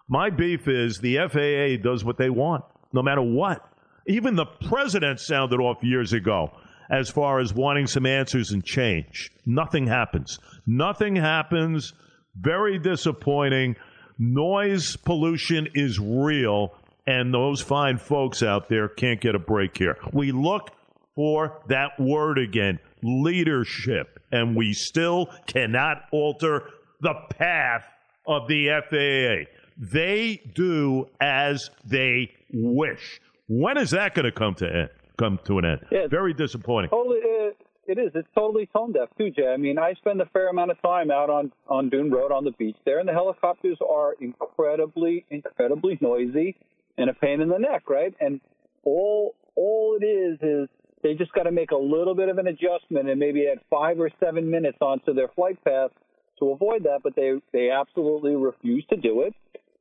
[0.09, 3.65] My beef is the FAA does what they want, no matter what.
[4.07, 6.51] Even the president sounded off years ago
[6.89, 9.31] as far as wanting some answers and change.
[9.45, 10.37] Nothing happens.
[10.67, 11.93] Nothing happens.
[12.35, 13.77] Very disappointing.
[14.19, 16.73] Noise pollution is real,
[17.07, 19.97] and those fine folks out there can't get a break here.
[20.13, 20.71] We look
[21.15, 26.69] for that word again leadership, and we still cannot alter
[27.01, 27.85] the path
[28.27, 29.51] of the FAA.
[29.77, 33.19] They do as they wish.
[33.47, 34.89] When is that going to come to end?
[35.21, 35.85] come to an end.
[35.91, 36.89] Yeah, Very disappointing.
[36.89, 37.51] Totally, uh,
[37.87, 38.11] it is.
[38.15, 39.47] It's totally tone deaf too, Jay.
[39.47, 42.43] I mean, I spend a fair amount of time out on on Dune Road on
[42.43, 46.55] the beach there, and the helicopters are incredibly, incredibly noisy
[46.97, 48.13] and a pain in the neck, right?
[48.19, 48.41] And
[48.83, 50.69] all all it is is
[51.03, 53.99] they just got to make a little bit of an adjustment and maybe add five
[53.99, 55.91] or seven minutes onto their flight path
[56.39, 59.33] to avoid that, but they they absolutely refuse to do it,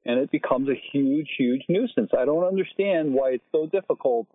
[0.04, 2.10] and it becomes a huge, huge nuisance.
[2.16, 4.26] I don't understand why it's so difficult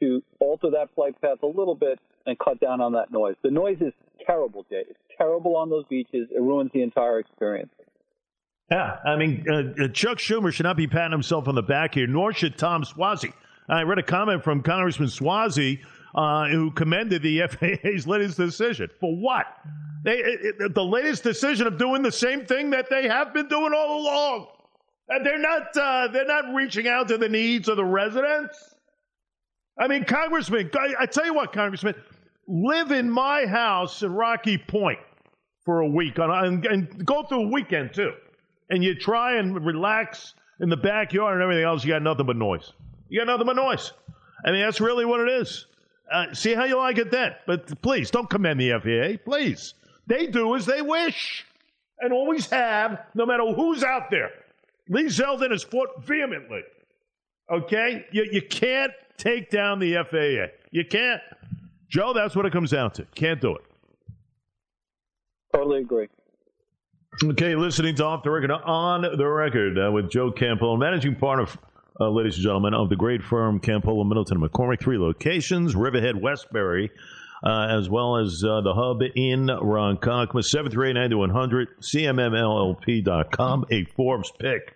[0.00, 3.36] to alter that flight path a little bit and cut down on that noise.
[3.42, 3.92] The noise is
[4.26, 4.84] terrible, Jay.
[4.88, 6.28] It's terrible on those beaches.
[6.30, 7.70] It ruins the entire experience.
[8.70, 11.94] Yeah, I mean, uh, uh Chuck Schumer should not be patting himself on the back
[11.94, 13.32] here, nor should Tom Suozzi.
[13.68, 15.80] I read a comment from Congressman Suozzi
[16.14, 18.88] uh, who commended the FAA's latest decision.
[19.00, 19.46] For what?
[20.04, 23.72] They, it, the latest decision of doing the same thing that they have been doing
[23.74, 24.46] all along.
[25.08, 28.74] And they're not, uh, they're not reaching out to the needs of the residents.
[29.78, 31.94] I mean, Congressman, I tell you what, Congressman,
[32.48, 34.98] live in my house in Rocky Point
[35.64, 38.12] for a week on, and, and go through a weekend too.
[38.70, 42.36] And you try and relax in the backyard and everything else, you got nothing but
[42.36, 42.72] noise.
[43.08, 43.92] You got nothing but noise.
[44.44, 45.66] I mean, that's really what it is.
[46.12, 47.34] Uh, see how you like it then.
[47.46, 49.22] But please, don't commend the FAA.
[49.24, 49.74] Please.
[50.06, 51.44] They do as they wish
[52.00, 54.30] and always have, no matter who's out there.
[54.88, 56.62] Lee Zeldin has fought vehemently.
[57.50, 58.04] Okay?
[58.12, 60.52] You, you can't take down the FAA.
[60.70, 61.20] You can't.
[61.88, 63.04] Joe, that's what it comes down to.
[63.14, 63.64] Can't do it.
[65.52, 66.08] Totally agree.
[67.24, 71.46] Okay, listening to Off the Record on the Record uh, with Joe Campolo, managing partner,
[71.98, 74.80] uh, ladies and gentlemen, of the great firm Campolo Middleton McCormick.
[74.80, 76.90] Three locations: Riverhead, Westbury,
[77.42, 80.44] uh, as well as uh, the hub in Ronkonkoma.
[80.44, 81.68] Seven three eight ninety one hundred.
[81.80, 83.64] CMMLLP.com.
[83.70, 84.74] A Forbes pick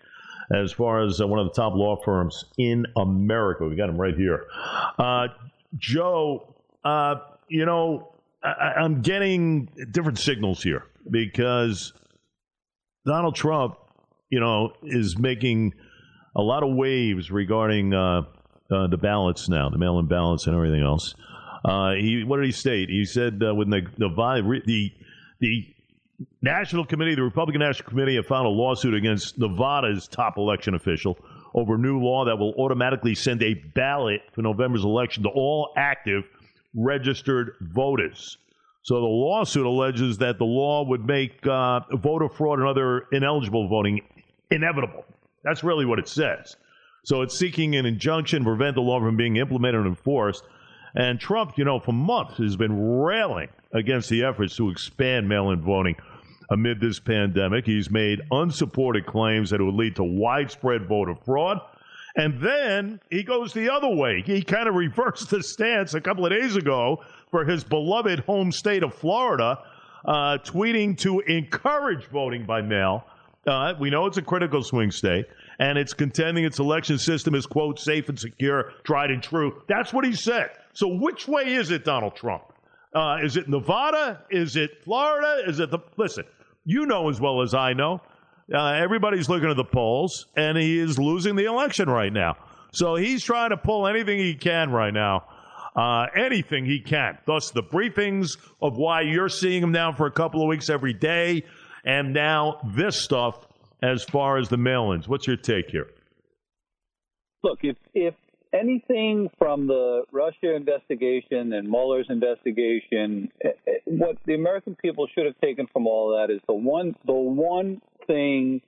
[0.51, 3.67] as far as uh, one of the top law firms in America.
[3.67, 4.47] We got him right here.
[4.99, 5.29] Uh,
[5.77, 6.55] Joe,
[7.49, 11.93] you know, I, I'm getting different signals here because
[13.07, 13.77] Donald Trump,
[14.31, 15.75] you know, is making
[16.37, 18.23] a lot of waves regarding uh,
[18.71, 21.15] uh, the ballots now, the mail-in ballots and everything else.
[21.65, 22.89] Uh, he, what did he state?
[22.89, 24.09] He said uh, when the the
[24.67, 24.93] the
[25.41, 25.75] the
[26.43, 31.19] National Committee, the Republican National Committee, have filed a lawsuit against Nevada's top election official
[31.55, 36.25] over new law that will automatically send a ballot for November's election to all active
[36.75, 38.39] registered voters.
[38.83, 43.69] So the lawsuit alleges that the law would make uh, voter fraud and other ineligible
[43.69, 44.01] voting
[44.51, 45.05] inevitable.
[45.45, 46.57] That's really what it says.
[47.05, 50.45] So it's seeking an injunction to prevent the law from being implemented and enforced.
[50.95, 55.51] And Trump, you know, for months has been railing against the efforts to expand mail
[55.51, 55.97] in voting
[56.51, 57.65] amid this pandemic.
[57.65, 61.61] He's made unsupported claims that it would lead to widespread voter fraud.
[62.17, 64.23] And then he goes the other way.
[64.25, 68.51] He kind of reversed the stance a couple of days ago for his beloved home
[68.51, 69.59] state of Florida,
[70.05, 73.05] uh, tweeting to encourage voting by mail.
[73.47, 75.27] Uh, we know it's a critical swing state,
[75.59, 79.63] and it's contending its election system is, quote, safe and secure, tried and true.
[79.67, 80.51] That's what he said.
[80.73, 82.43] So, which way is it, Donald Trump?
[82.95, 84.23] Uh, is it Nevada?
[84.31, 85.43] Is it Florida?
[85.47, 85.79] Is it the.
[85.97, 86.25] Listen,
[86.65, 88.03] you know as well as I know.
[88.53, 92.37] Uh, everybody's looking at the polls, and he is losing the election right now.
[92.73, 95.25] So he's trying to pull anything he can right now,
[95.77, 97.19] uh, anything he can.
[97.27, 100.95] Thus, the briefings of why you're seeing him now for a couple of weeks every
[100.95, 101.45] day.
[101.85, 103.47] and now this stuff
[103.83, 105.09] as far as the mail-ins.
[105.09, 105.89] What's your take here?
[107.43, 108.15] Look, if if
[108.53, 115.25] anything from the Russia investigation and Mueller's investigation, eh, eh, what the American people should
[115.25, 118.61] have taken from all that is the one the one thing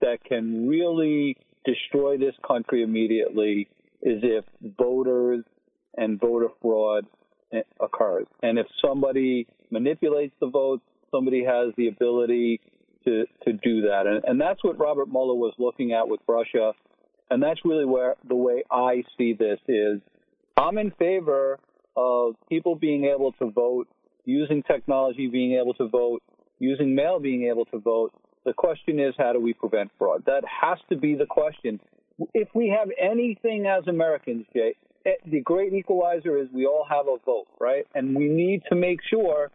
[0.00, 3.68] that can really destroy this country immediately
[4.02, 4.44] is if
[4.78, 5.44] voters
[5.96, 7.04] and voter fraud
[7.80, 8.26] occurs.
[8.42, 12.60] And if somebody manipulates the votes, somebody has the ability
[13.04, 14.04] to, to do that.
[14.06, 16.72] And, and that's what Robert Mueller was looking at with Russia.
[17.30, 20.00] And that's really where the way I see this is
[20.56, 21.58] I'm in favor
[21.96, 23.88] of people being able to vote,
[24.24, 26.22] using technology being able to vote,
[26.58, 28.12] using mail being able to vote.
[28.48, 30.22] The question is, how do we prevent fraud?
[30.24, 31.78] That has to be the question.
[32.32, 37.08] If we have anything as Americans, Jay, eh, the great equalizer is we all have
[37.08, 37.84] a vote, right?
[37.94, 39.50] And we need to make sure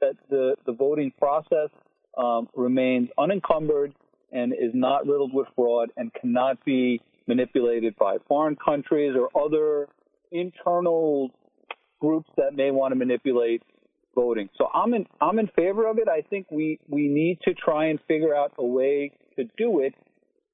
[0.00, 1.70] that the, the voting process
[2.16, 3.92] um, remains unencumbered
[4.30, 9.88] and is not riddled with fraud and cannot be manipulated by foreign countries or other
[10.30, 11.32] internal
[12.00, 13.64] groups that may want to manipulate
[14.16, 14.48] voting.
[14.58, 16.08] So I'm in I'm in favor of it.
[16.08, 19.94] I think we we need to try and figure out a way to do it,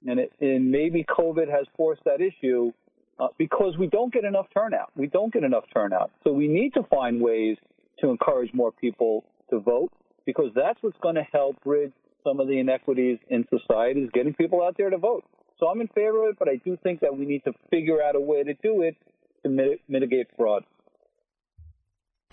[0.07, 2.72] and, it, and maybe COVID has forced that issue
[3.18, 4.90] uh, because we don't get enough turnout.
[4.96, 6.11] We don't get enough turnout.
[6.25, 7.57] So we need to find ways
[8.01, 9.92] to encourage more people to vote
[10.27, 11.92] because that's what's going to help bridge
[12.25, 15.25] some of the inequities in society is getting people out there to vote.
[15.59, 18.03] So I'm in favor of it, but I do think that we need to figure
[18.03, 18.96] out a way to do it
[19.44, 20.64] to mitigate fraud.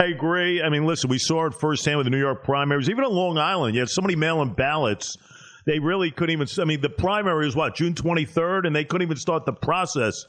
[0.01, 0.61] I agree.
[0.61, 2.89] I mean, listen, we saw it firsthand with the New York primaries.
[2.89, 5.17] Even on Long Island, you had so many mail-in ballots.
[5.65, 6.47] They really couldn't even.
[6.57, 10.25] I mean, the primary is what June 23rd, and they couldn't even start the process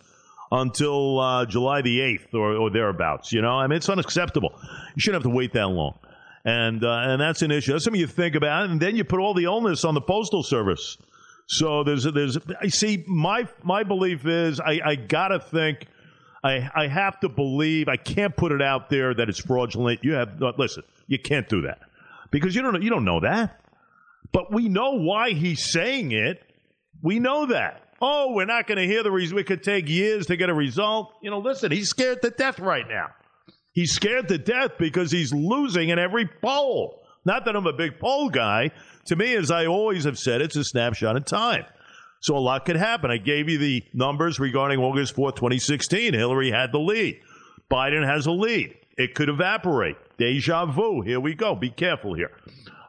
[0.51, 3.33] until uh, July the 8th or, or, thereabouts.
[3.33, 4.59] You know, I mean, it's unacceptable.
[4.97, 6.01] You shouldn't have to wait that long,
[6.45, 7.71] and uh, and that's an issue.
[7.71, 10.43] That's something you think about, and then you put all the onus on the postal
[10.43, 10.99] service.
[11.47, 12.39] So there's there's.
[12.61, 13.05] I see.
[13.07, 15.87] My my belief is I, I gotta think
[16.43, 20.01] I, I have to believe, I can't put it out there that it's fraudulent.
[20.03, 21.81] You have, listen, you can't do that
[22.31, 23.61] because you don't, you don't know that.
[24.33, 26.43] But we know why he's saying it.
[27.03, 27.83] We know that.
[28.01, 29.37] Oh, we're not going to hear the reason.
[29.37, 31.13] We could take years to get a result.
[31.23, 33.09] You know, listen, he's scared to death right now.
[33.73, 37.03] He's scared to death because he's losing in every poll.
[37.25, 38.71] Not that I'm a big poll guy.
[39.07, 41.65] To me, as I always have said, it's a snapshot in time.
[42.21, 43.11] So a lot could happen.
[43.11, 46.13] I gave you the numbers regarding August 4th, 2016.
[46.13, 47.21] Hillary had the lead.
[47.71, 48.77] Biden has a lead.
[48.99, 49.97] It could evaporate.
[50.19, 51.01] Deja vu.
[51.01, 51.55] Here we go.
[51.55, 52.33] Be careful here.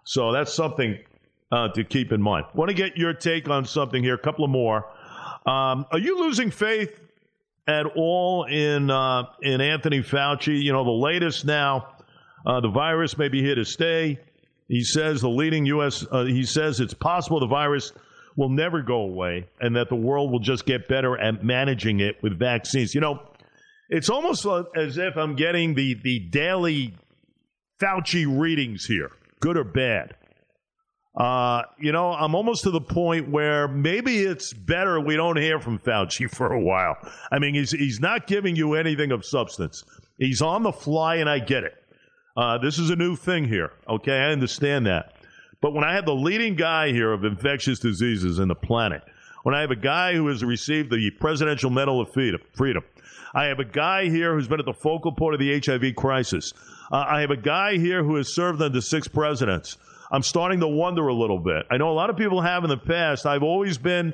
[0.04, 1.00] So that's something
[1.52, 2.48] uh, to keep in mind.
[2.54, 4.15] Want to get your take on something here?
[4.15, 4.86] A couple of more.
[5.46, 7.00] Um, are you losing faith
[7.67, 10.62] at all in uh, in Anthony Fauci?
[10.62, 11.94] You know, the latest now,
[12.46, 14.20] uh, the virus may be here to stay.
[14.67, 16.06] He says the leading U.S.
[16.12, 17.94] Uh, he says it's possible the virus
[18.36, 22.22] will never go away and that the world will just get better at managing it
[22.22, 22.96] with vaccines.
[22.96, 23.22] You know,
[23.89, 26.96] it's almost as if I'm getting the, the daily
[27.82, 30.15] Fauci readings here, good or bad.
[31.15, 35.60] Uh, you know, I'm almost to the point where maybe it's better we don't hear
[35.60, 36.96] from Fauci for a while.
[37.32, 39.84] I mean, he's, he's not giving you anything of substance.
[40.17, 41.74] He's on the fly, and I get it.
[42.38, 43.72] Uh, this is a new thing here.
[43.89, 45.15] Okay, I understand that.
[45.62, 49.04] But when I have the leading guy here of infectious diseases in the planet,
[49.43, 52.84] when I have a guy who has received the Presidential Medal of Freedom,
[53.34, 56.54] I have a guy here who's been at the focal point of the HIV crisis.
[56.91, 59.78] Uh, I have a guy here who has served under six presidents.
[60.12, 61.65] I'm starting to wonder a little bit.
[61.71, 63.26] I know a lot of people have in the past.
[63.26, 64.13] I've always been,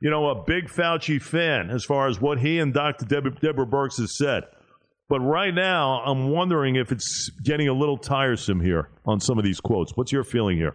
[0.00, 3.06] you know, a big Fauci fan as far as what he and Dr.
[3.06, 4.44] Deb- Deborah Birx has said.
[5.08, 9.44] But right now, I'm wondering if it's getting a little tiresome here on some of
[9.44, 9.92] these quotes.
[9.94, 10.74] What's your feeling here?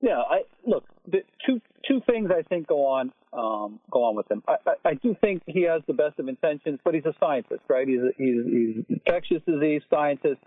[0.00, 0.84] Yeah, I look.
[1.06, 4.42] The two two things I think go on um, go on with him.
[4.46, 7.62] I, I, I, do think he has the best of intentions, but he's a scientist,
[7.68, 7.88] right?
[7.88, 10.40] He's a, he's, he's infectious disease scientist,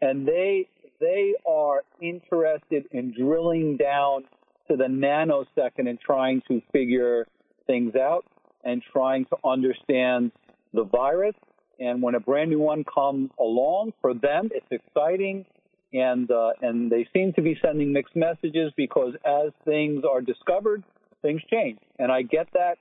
[0.00, 0.68] and they
[1.00, 4.24] they are interested in drilling down
[4.70, 7.26] to the nanosecond and trying to figure
[7.66, 8.24] things out
[8.64, 10.32] and trying to understand
[10.72, 11.34] the virus
[11.78, 15.44] and when a brand new one comes along, for them, it's exciting.
[15.92, 20.82] And, uh, and they seem to be sending mixed messages because as things are discovered,
[21.22, 21.78] things change.
[21.98, 22.76] And I get that.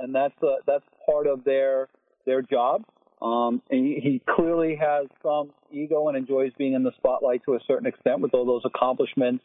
[0.00, 1.88] And that's, uh, that's part of their,
[2.26, 2.84] their job.
[3.20, 7.58] Um, and he, clearly has some ego and enjoys being in the spotlight to a
[7.66, 9.44] certain extent with all those accomplishments.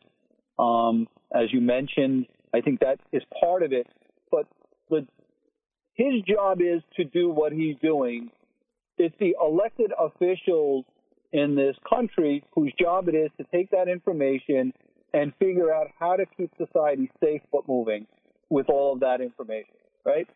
[0.59, 3.87] Um, as you mentioned, I think that is part of it.
[4.29, 4.45] But
[4.89, 5.07] the,
[5.95, 8.29] his job is to do what he's doing
[8.97, 10.85] it's the elected officials
[11.31, 14.71] in this country whose job it is to take that information
[15.13, 18.05] and figure out how to keep society safe but moving
[18.49, 19.75] with all of that information,
[20.05, 20.27] right?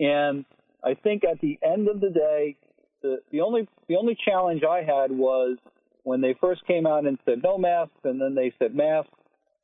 [0.00, 0.44] And
[0.82, 2.56] I think at the end of the day,
[3.02, 5.58] the, the only the only challenge I had was
[6.02, 9.10] when they first came out and said no masks, and then they said masks.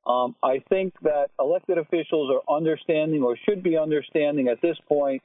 [0.06, 5.22] Um, I think that elected officials are understanding or should be understanding at this point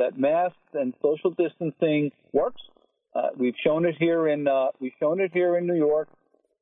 [0.00, 2.62] that masks and social distancing works.
[3.14, 6.08] Uh, we've shown it here in uh, we've shown it here in New York.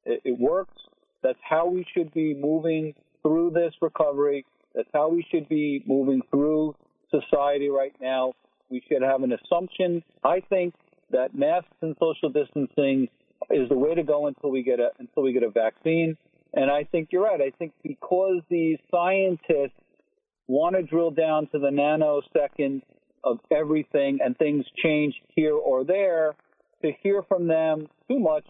[0.04, 0.74] It, it works.
[1.22, 4.44] That's how we should be moving through this recovery.
[4.74, 6.74] That's how we should be moving through
[7.10, 8.32] society right now.
[8.70, 10.02] We should have an assumption.
[10.24, 10.74] I think
[11.10, 13.08] that masks and social distancing
[13.50, 16.16] is the way to go until we get a until we get a vaccine.
[16.54, 17.40] And I think you're right.
[17.40, 19.78] I think because these scientists
[20.48, 22.82] want to drill down to the nanosecond
[23.24, 26.34] of everything and things change here or there,
[26.82, 28.44] to hear from them too much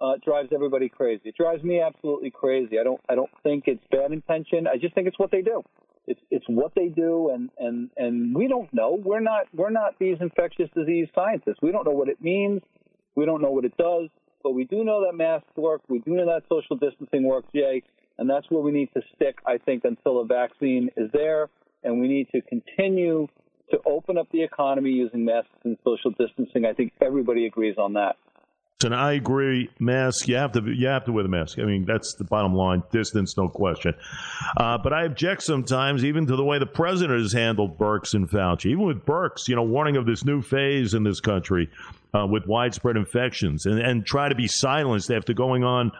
[0.00, 1.22] uh, drives everybody crazy.
[1.26, 2.78] It drives me absolutely crazy.
[2.78, 4.66] I don't I don't think it's bad intention.
[4.66, 5.62] I just think it's what they do.
[6.06, 8.98] It's it's what they do, and and and we don't know.
[9.02, 11.58] We're not we're not these infectious disease scientists.
[11.62, 12.62] We don't know what it means.
[13.14, 14.08] We don't know what it does.
[14.42, 15.80] But we do know that masks work.
[15.88, 17.82] We do know that social distancing works, Jay,
[18.18, 19.36] and that's where we need to stick.
[19.46, 21.48] I think until a vaccine is there,
[21.82, 23.26] and we need to continue
[23.70, 26.64] to open up the economy using masks and social distancing.
[26.64, 28.16] I think everybody agrees on that.
[28.82, 29.70] And I agree.
[29.78, 30.28] Mask.
[30.28, 30.62] You have to.
[30.62, 31.58] You have to wear the mask.
[31.58, 32.82] I mean, that's the bottom line.
[32.90, 33.94] Distance, no question.
[34.56, 38.28] Uh, but I object sometimes, even to the way the president has handled Birx and
[38.28, 38.66] Fauci.
[38.66, 41.70] Even with Birx, you know, warning of this new phase in this country
[42.12, 45.90] uh, with widespread infections, and, and try to be silenced after going on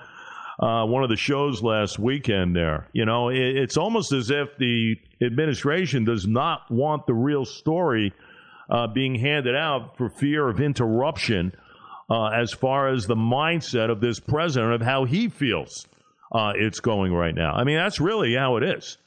[0.59, 2.55] uh, one of the shows last weekend.
[2.55, 7.45] There, you know, it, it's almost as if the administration does not want the real
[7.45, 8.13] story
[8.71, 11.53] uh, being handed out for fear of interruption
[12.11, 15.87] uh, as far as the mindset of this president of how he feels
[16.33, 17.53] uh, it's going right now.
[17.53, 18.99] I mean, that's really how it is.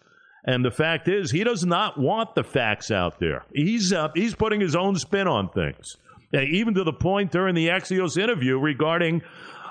[0.46, 3.44] And the fact is, he does not want the facts out there.
[3.54, 5.98] He's uh, he's putting his own spin on things,
[6.34, 9.24] even to the point during the Axios interview regarding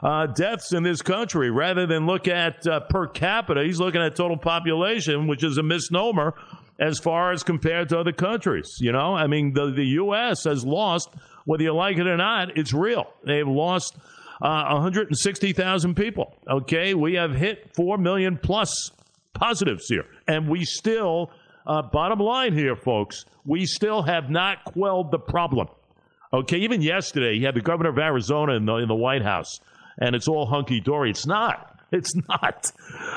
[0.03, 1.51] uh, deaths in this country.
[1.51, 5.63] Rather than look at uh, per capita, he's looking at total population, which is a
[5.63, 6.35] misnomer
[6.79, 8.77] as far as compared to other countries.
[8.81, 10.45] You know, I mean, the, the U.S.
[10.45, 11.09] has lost,
[11.45, 13.07] whether you like it or not, it's real.
[13.25, 13.97] They've lost
[14.43, 16.37] uh, 160,000 people.
[16.49, 18.91] Okay, we have hit 4 million plus
[19.35, 20.07] positives here.
[20.27, 21.31] And we still,
[21.67, 25.69] uh, bottom line here, folks, we still have not quelled the problem.
[26.33, 29.61] Okay, even yesterday, you had the governor of Arizona in the, in the White House,
[29.99, 31.11] and it's all hunky dory.
[31.11, 31.73] It's not.
[31.93, 32.73] It's not.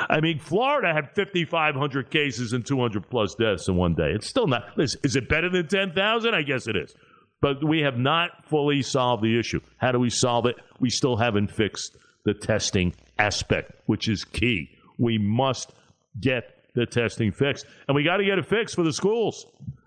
[0.09, 4.11] I mean, Florida had 5,500 cases and 200 plus deaths in one day.
[4.11, 4.63] It's still not.
[4.77, 6.33] Is, is it better than 10,000?
[6.35, 6.93] I guess it is.
[7.41, 9.61] But we have not fully solved the issue.
[9.77, 10.55] How do we solve it?
[10.79, 14.69] We still haven't fixed the testing aspect, which is key.
[14.97, 15.71] We must
[16.19, 17.65] get the testing fixed.
[17.87, 19.45] And we got to get it fixed for the schools.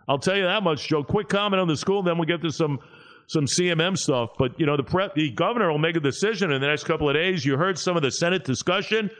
[0.08, 1.04] I'll tell you that much, Joe.
[1.04, 2.80] Quick comment on the school, then we'll get to some
[3.32, 4.30] some CMM stuff.
[4.38, 7.08] But you know, the pre- the governor will make a decision in the next couple
[7.08, 7.44] of days.
[7.44, 9.10] You heard some of the Senate discussion.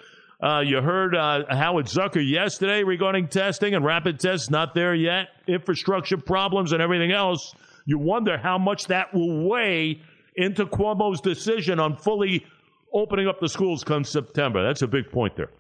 [0.43, 5.29] Uh, you heard uh, Howard Zucker yesterday regarding testing and rapid tests not there yet.
[5.47, 7.55] Infrastructure problems and everything else.
[7.87, 10.01] You wonder how much that will weigh
[10.35, 12.45] into Cuomo's decision on fully
[12.93, 14.65] opening up the schools come September.
[14.65, 15.51] That's a big point there.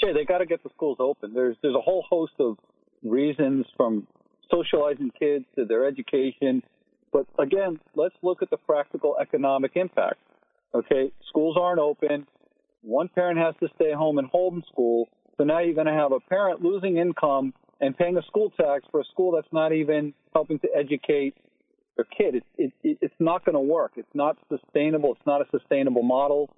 [0.00, 1.32] Jay, they got to get the schools open.
[1.32, 2.58] There's there's a whole host of
[3.04, 4.06] reasons from
[4.50, 6.62] socializing kids to their education
[7.14, 10.18] but again, let's look at the practical economic impact.
[10.74, 12.26] Okay, schools aren't open.
[12.82, 15.04] One parent has to stay home and homeschool.
[15.36, 18.84] So now you're going to have a parent losing income and paying a school tax
[18.90, 21.36] for a school that's not even helping to educate
[21.94, 22.34] their kid.
[22.34, 23.92] It, it, it, it's not going to work.
[23.96, 25.12] It's not sustainable.
[25.12, 26.50] It's not a sustainable model.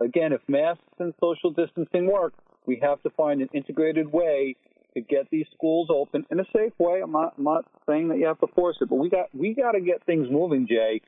[0.00, 2.34] Again, if masks and social distancing work,
[2.66, 4.54] we have to find an integrated way
[4.94, 7.00] to get these schools open in a safe way.
[7.02, 9.54] I'm not, I'm not saying that you have to force it, but we got we
[9.54, 11.00] got to get things moving, Jay.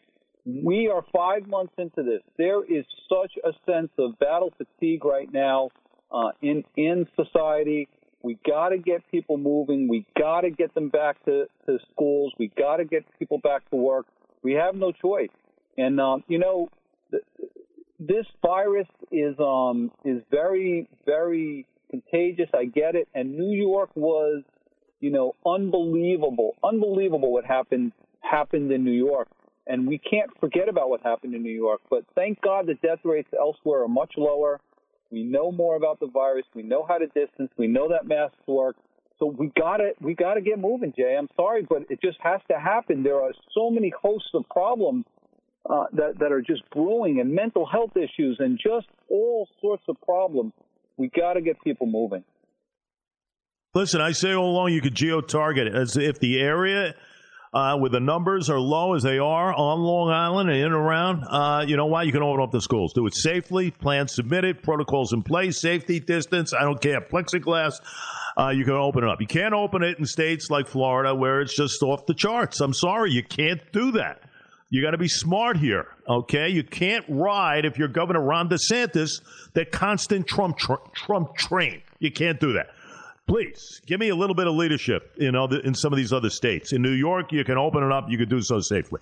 [0.44, 2.22] We are five months into this.
[2.38, 5.70] There is such a sense of battle fatigue right now
[6.12, 7.88] uh, in in society.
[8.22, 9.88] We got to get people moving.
[9.88, 12.32] We got to get them back to, to schools.
[12.38, 14.06] We got to get people back to work.
[14.42, 15.30] We have no choice.
[15.78, 16.68] And um, you know,
[17.10, 17.22] th-
[17.98, 22.48] this virus is um, is very very contagious.
[22.54, 23.08] I get it.
[23.14, 24.42] And New York was,
[25.00, 29.28] you know, unbelievable, unbelievable what happened happened in New York.
[29.66, 31.80] And we can't forget about what happened in New York.
[31.90, 34.60] But thank God the death rates elsewhere are much lower.
[35.10, 36.44] We know more about the virus.
[36.54, 37.50] We know how to distance.
[37.56, 38.76] We know that masks work.
[39.18, 41.16] So we gotta we gotta get moving, Jay.
[41.18, 43.02] I'm sorry, but it just has to happen.
[43.02, 45.06] There are so many hosts of problems
[45.68, 49.96] uh, that that are just brewing, and mental health issues, and just all sorts of
[50.02, 50.52] problems
[50.96, 52.24] We got to get people moving.
[53.74, 56.94] Listen, I say all along you could geo target it as if the area
[57.56, 61.24] uh, the numbers are low as they are on Long Island and in and around,
[61.24, 62.02] uh, you know why?
[62.02, 62.92] You can open up the schools.
[62.92, 67.80] Do it safely, plan submitted, protocols in place, safety, distance, I don't care, plexiglass.
[68.36, 69.22] Uh, you can open it up.
[69.22, 72.60] You can't open it in states like Florida where it's just off the charts.
[72.60, 74.20] I'm sorry, you can't do that.
[74.68, 76.48] You got to be smart here, okay?
[76.48, 79.20] You can't ride if you're Governor Ron DeSantis
[79.54, 81.82] that constant Trump tr- Trump train.
[82.00, 82.70] You can't do that.
[83.28, 86.30] Please give me a little bit of leadership in other in some of these other
[86.30, 86.72] states.
[86.72, 88.06] In New York, you can open it up.
[88.08, 89.00] You can do so safely,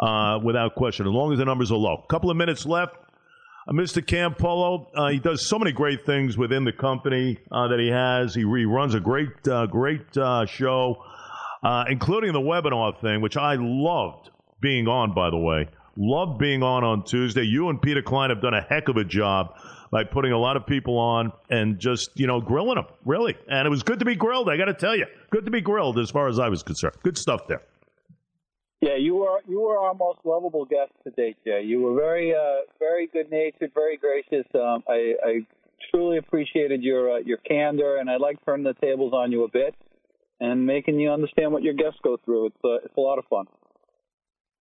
[0.00, 2.02] uh, without question, as long as the numbers are low.
[2.04, 2.96] A couple of minutes left.
[3.66, 4.02] Uh, Mr.
[4.02, 8.34] Campolo, uh, he does so many great things within the company uh, that he has.
[8.34, 11.04] He, he runs a great, uh, great uh, show,
[11.62, 14.30] uh, including the webinar thing, which I loved
[14.60, 15.14] being on.
[15.14, 15.68] By the way,
[16.00, 17.42] Love being on on Tuesday.
[17.42, 19.56] You and Peter Klein have done a heck of a job
[19.90, 23.36] by putting a lot of people on and just you know grilling them really.
[23.48, 25.60] And it was good to be grilled i got to tell you good to be
[25.60, 26.94] grilled as far as i was concerned.
[27.02, 27.62] Good stuff there.
[28.80, 31.62] Yeah you were you were our most lovable guest today, jay.
[31.64, 34.46] You were very uh, very good natured very gracious.
[34.54, 35.46] Um, I, I
[35.90, 39.48] truly appreciated your uh, your candor and i like turning the tables on you a
[39.48, 39.74] bit
[40.38, 42.46] and making you understand what your guests go through.
[42.46, 43.46] It's uh, it's a lot of fun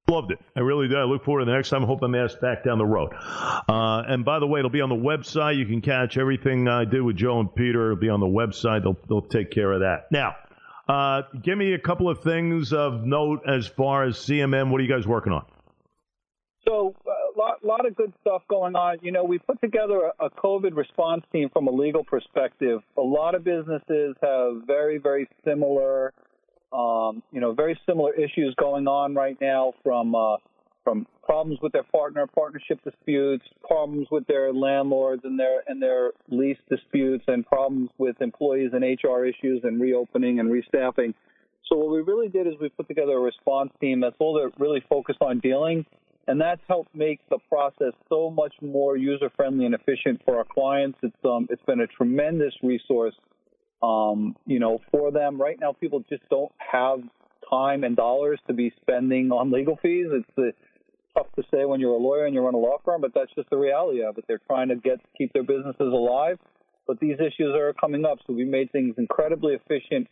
[0.09, 0.39] Loved it.
[0.55, 0.97] I really did.
[0.97, 1.83] I look forward to the next time.
[1.83, 3.13] I hope I'm asked back down the road.
[3.13, 5.57] Uh, and by the way, it'll be on the website.
[5.57, 7.87] You can catch everything I do with Joe and Peter.
[7.87, 8.85] It'll be on the website.
[8.85, 10.07] They'll, they'll take care of that.
[10.13, 10.37] Now,
[10.89, 14.71] uh, give me a couple of things of note as far as CMM.
[14.71, 15.45] What are you guys working on?
[16.69, 18.99] So, a uh, lot, lot of good stuff going on.
[19.03, 22.81] You know, we put together a, a COVID response team from a legal perspective.
[22.97, 26.13] A lot of businesses have very, very similar
[26.77, 30.37] um, you know, very similar issues going on right now from uh,
[30.85, 36.13] from problems with their partner, partnership disputes, problems with their landlords and their and their
[36.29, 41.15] lease disputes, and problems with employees and HR issues and reopening and restaffing.
[41.69, 44.53] So what we really did is we put together a response team that's all they're
[44.59, 45.87] really focused on dealing,
[46.29, 50.45] and that's helped make the process so much more user friendly and efficient for our
[50.45, 50.99] clients.
[51.03, 53.15] It's um, it's been a tremendous resource
[53.83, 55.41] um, you know, for them.
[55.41, 57.01] Right now, people just don't have
[57.49, 60.07] time and dollars to be spending on legal fees.
[60.11, 63.01] It's uh, tough to say when you're a lawyer and you run a law firm,
[63.01, 64.25] but that's just the reality of it.
[64.29, 66.39] They're trying to get keep their businesses alive,
[66.87, 68.19] but these issues are coming up.
[68.27, 70.09] So we made things incredibly efficient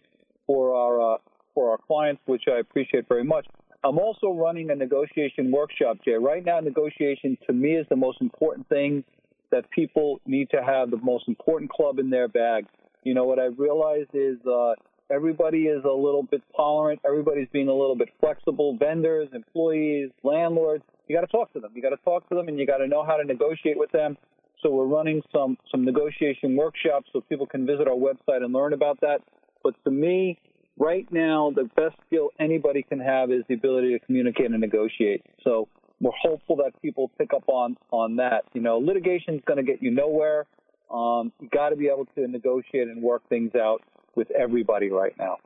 [0.46, 1.18] for our uh,
[1.54, 3.46] for our clients, which I appreciate very much.
[3.84, 6.14] I'm also running a negotiation workshop, Jay.
[6.14, 9.04] Right now, negotiation to me is the most important thing
[9.50, 12.64] that people need to have the most important club in their bag.
[13.04, 14.74] You know, what I've realized is uh,
[15.10, 17.00] everybody is a little bit tolerant.
[17.06, 18.76] Everybody's being a little bit flexible.
[18.76, 20.82] Vendors, employees, landlords.
[21.06, 21.72] You got to talk to them.
[21.74, 23.92] You got to talk to them, and you got to know how to negotiate with
[23.92, 24.16] them.
[24.62, 28.72] So we're running some some negotiation workshops so people can visit our website and learn
[28.72, 29.18] about that.
[29.62, 30.38] But to me,
[30.78, 35.22] right now, the best skill anybody can have is the ability to communicate and negotiate.
[35.42, 35.68] So
[36.00, 38.44] we're hopeful that people pick up on on that.
[38.54, 40.46] You know, litigation is going to get you nowhere.
[40.90, 43.82] Um, you got to be able to negotiate and work things out
[44.14, 45.38] with everybody right now.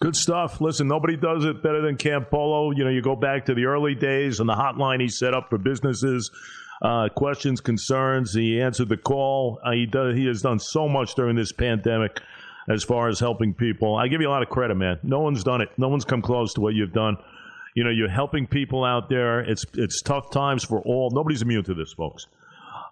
[0.00, 0.60] Good stuff.
[0.60, 2.76] Listen, nobody does it better than Campolo.
[2.76, 5.48] You know, you go back to the early days and the hotline he set up
[5.48, 6.30] for businesses,
[6.82, 8.34] uh, questions, concerns.
[8.34, 9.60] He answered the call.
[9.64, 10.16] Uh, he does.
[10.16, 12.20] He has done so much during this pandemic
[12.68, 13.96] as far as helping people.
[13.96, 14.98] I give you a lot of credit, man.
[15.02, 15.68] No one's done it.
[15.78, 17.16] No one's come close to what you've done.
[17.74, 19.40] You know, you're helping people out there.
[19.40, 21.10] It's it's tough times for all.
[21.12, 22.26] Nobody's immune to this, folks.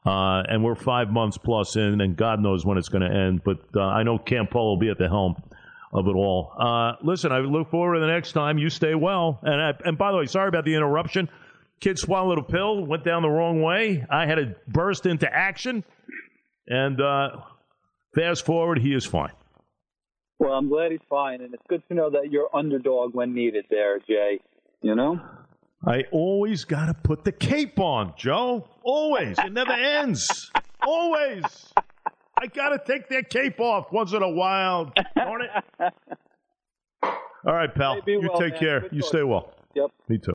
[0.04, 3.42] Uh, and we're five months plus in, and God knows when it's going to end.
[3.44, 5.36] But uh, I know Campolo will be at the helm
[5.92, 6.52] of it all.
[6.58, 8.58] Uh, listen, I look forward to the next time.
[8.58, 9.38] You stay well.
[9.42, 11.28] And I, and by the way, sorry about the interruption.
[11.80, 14.04] Kid swallowed a pill, went down the wrong way.
[14.08, 15.84] I had to burst into action,
[16.68, 17.38] and uh,
[18.14, 19.32] fast forward, he is fine.
[20.38, 23.66] Well, I'm glad he's fine, and it's good to know that you're underdog when needed
[23.68, 24.40] there, Jay.
[24.80, 25.20] You know?
[25.84, 28.68] I always got to put the cape on, Joe.
[28.84, 29.38] Always.
[29.38, 30.50] It never ends.
[30.86, 31.44] Always.
[32.38, 34.92] I got to take that cape off once in a while.
[35.16, 35.50] Darn it.
[37.02, 38.00] All right, pal.
[38.06, 38.60] You well, take man.
[38.60, 38.80] care.
[38.80, 39.08] Good you talk.
[39.08, 39.52] stay well.
[39.74, 39.90] Yep.
[40.08, 40.30] Me too.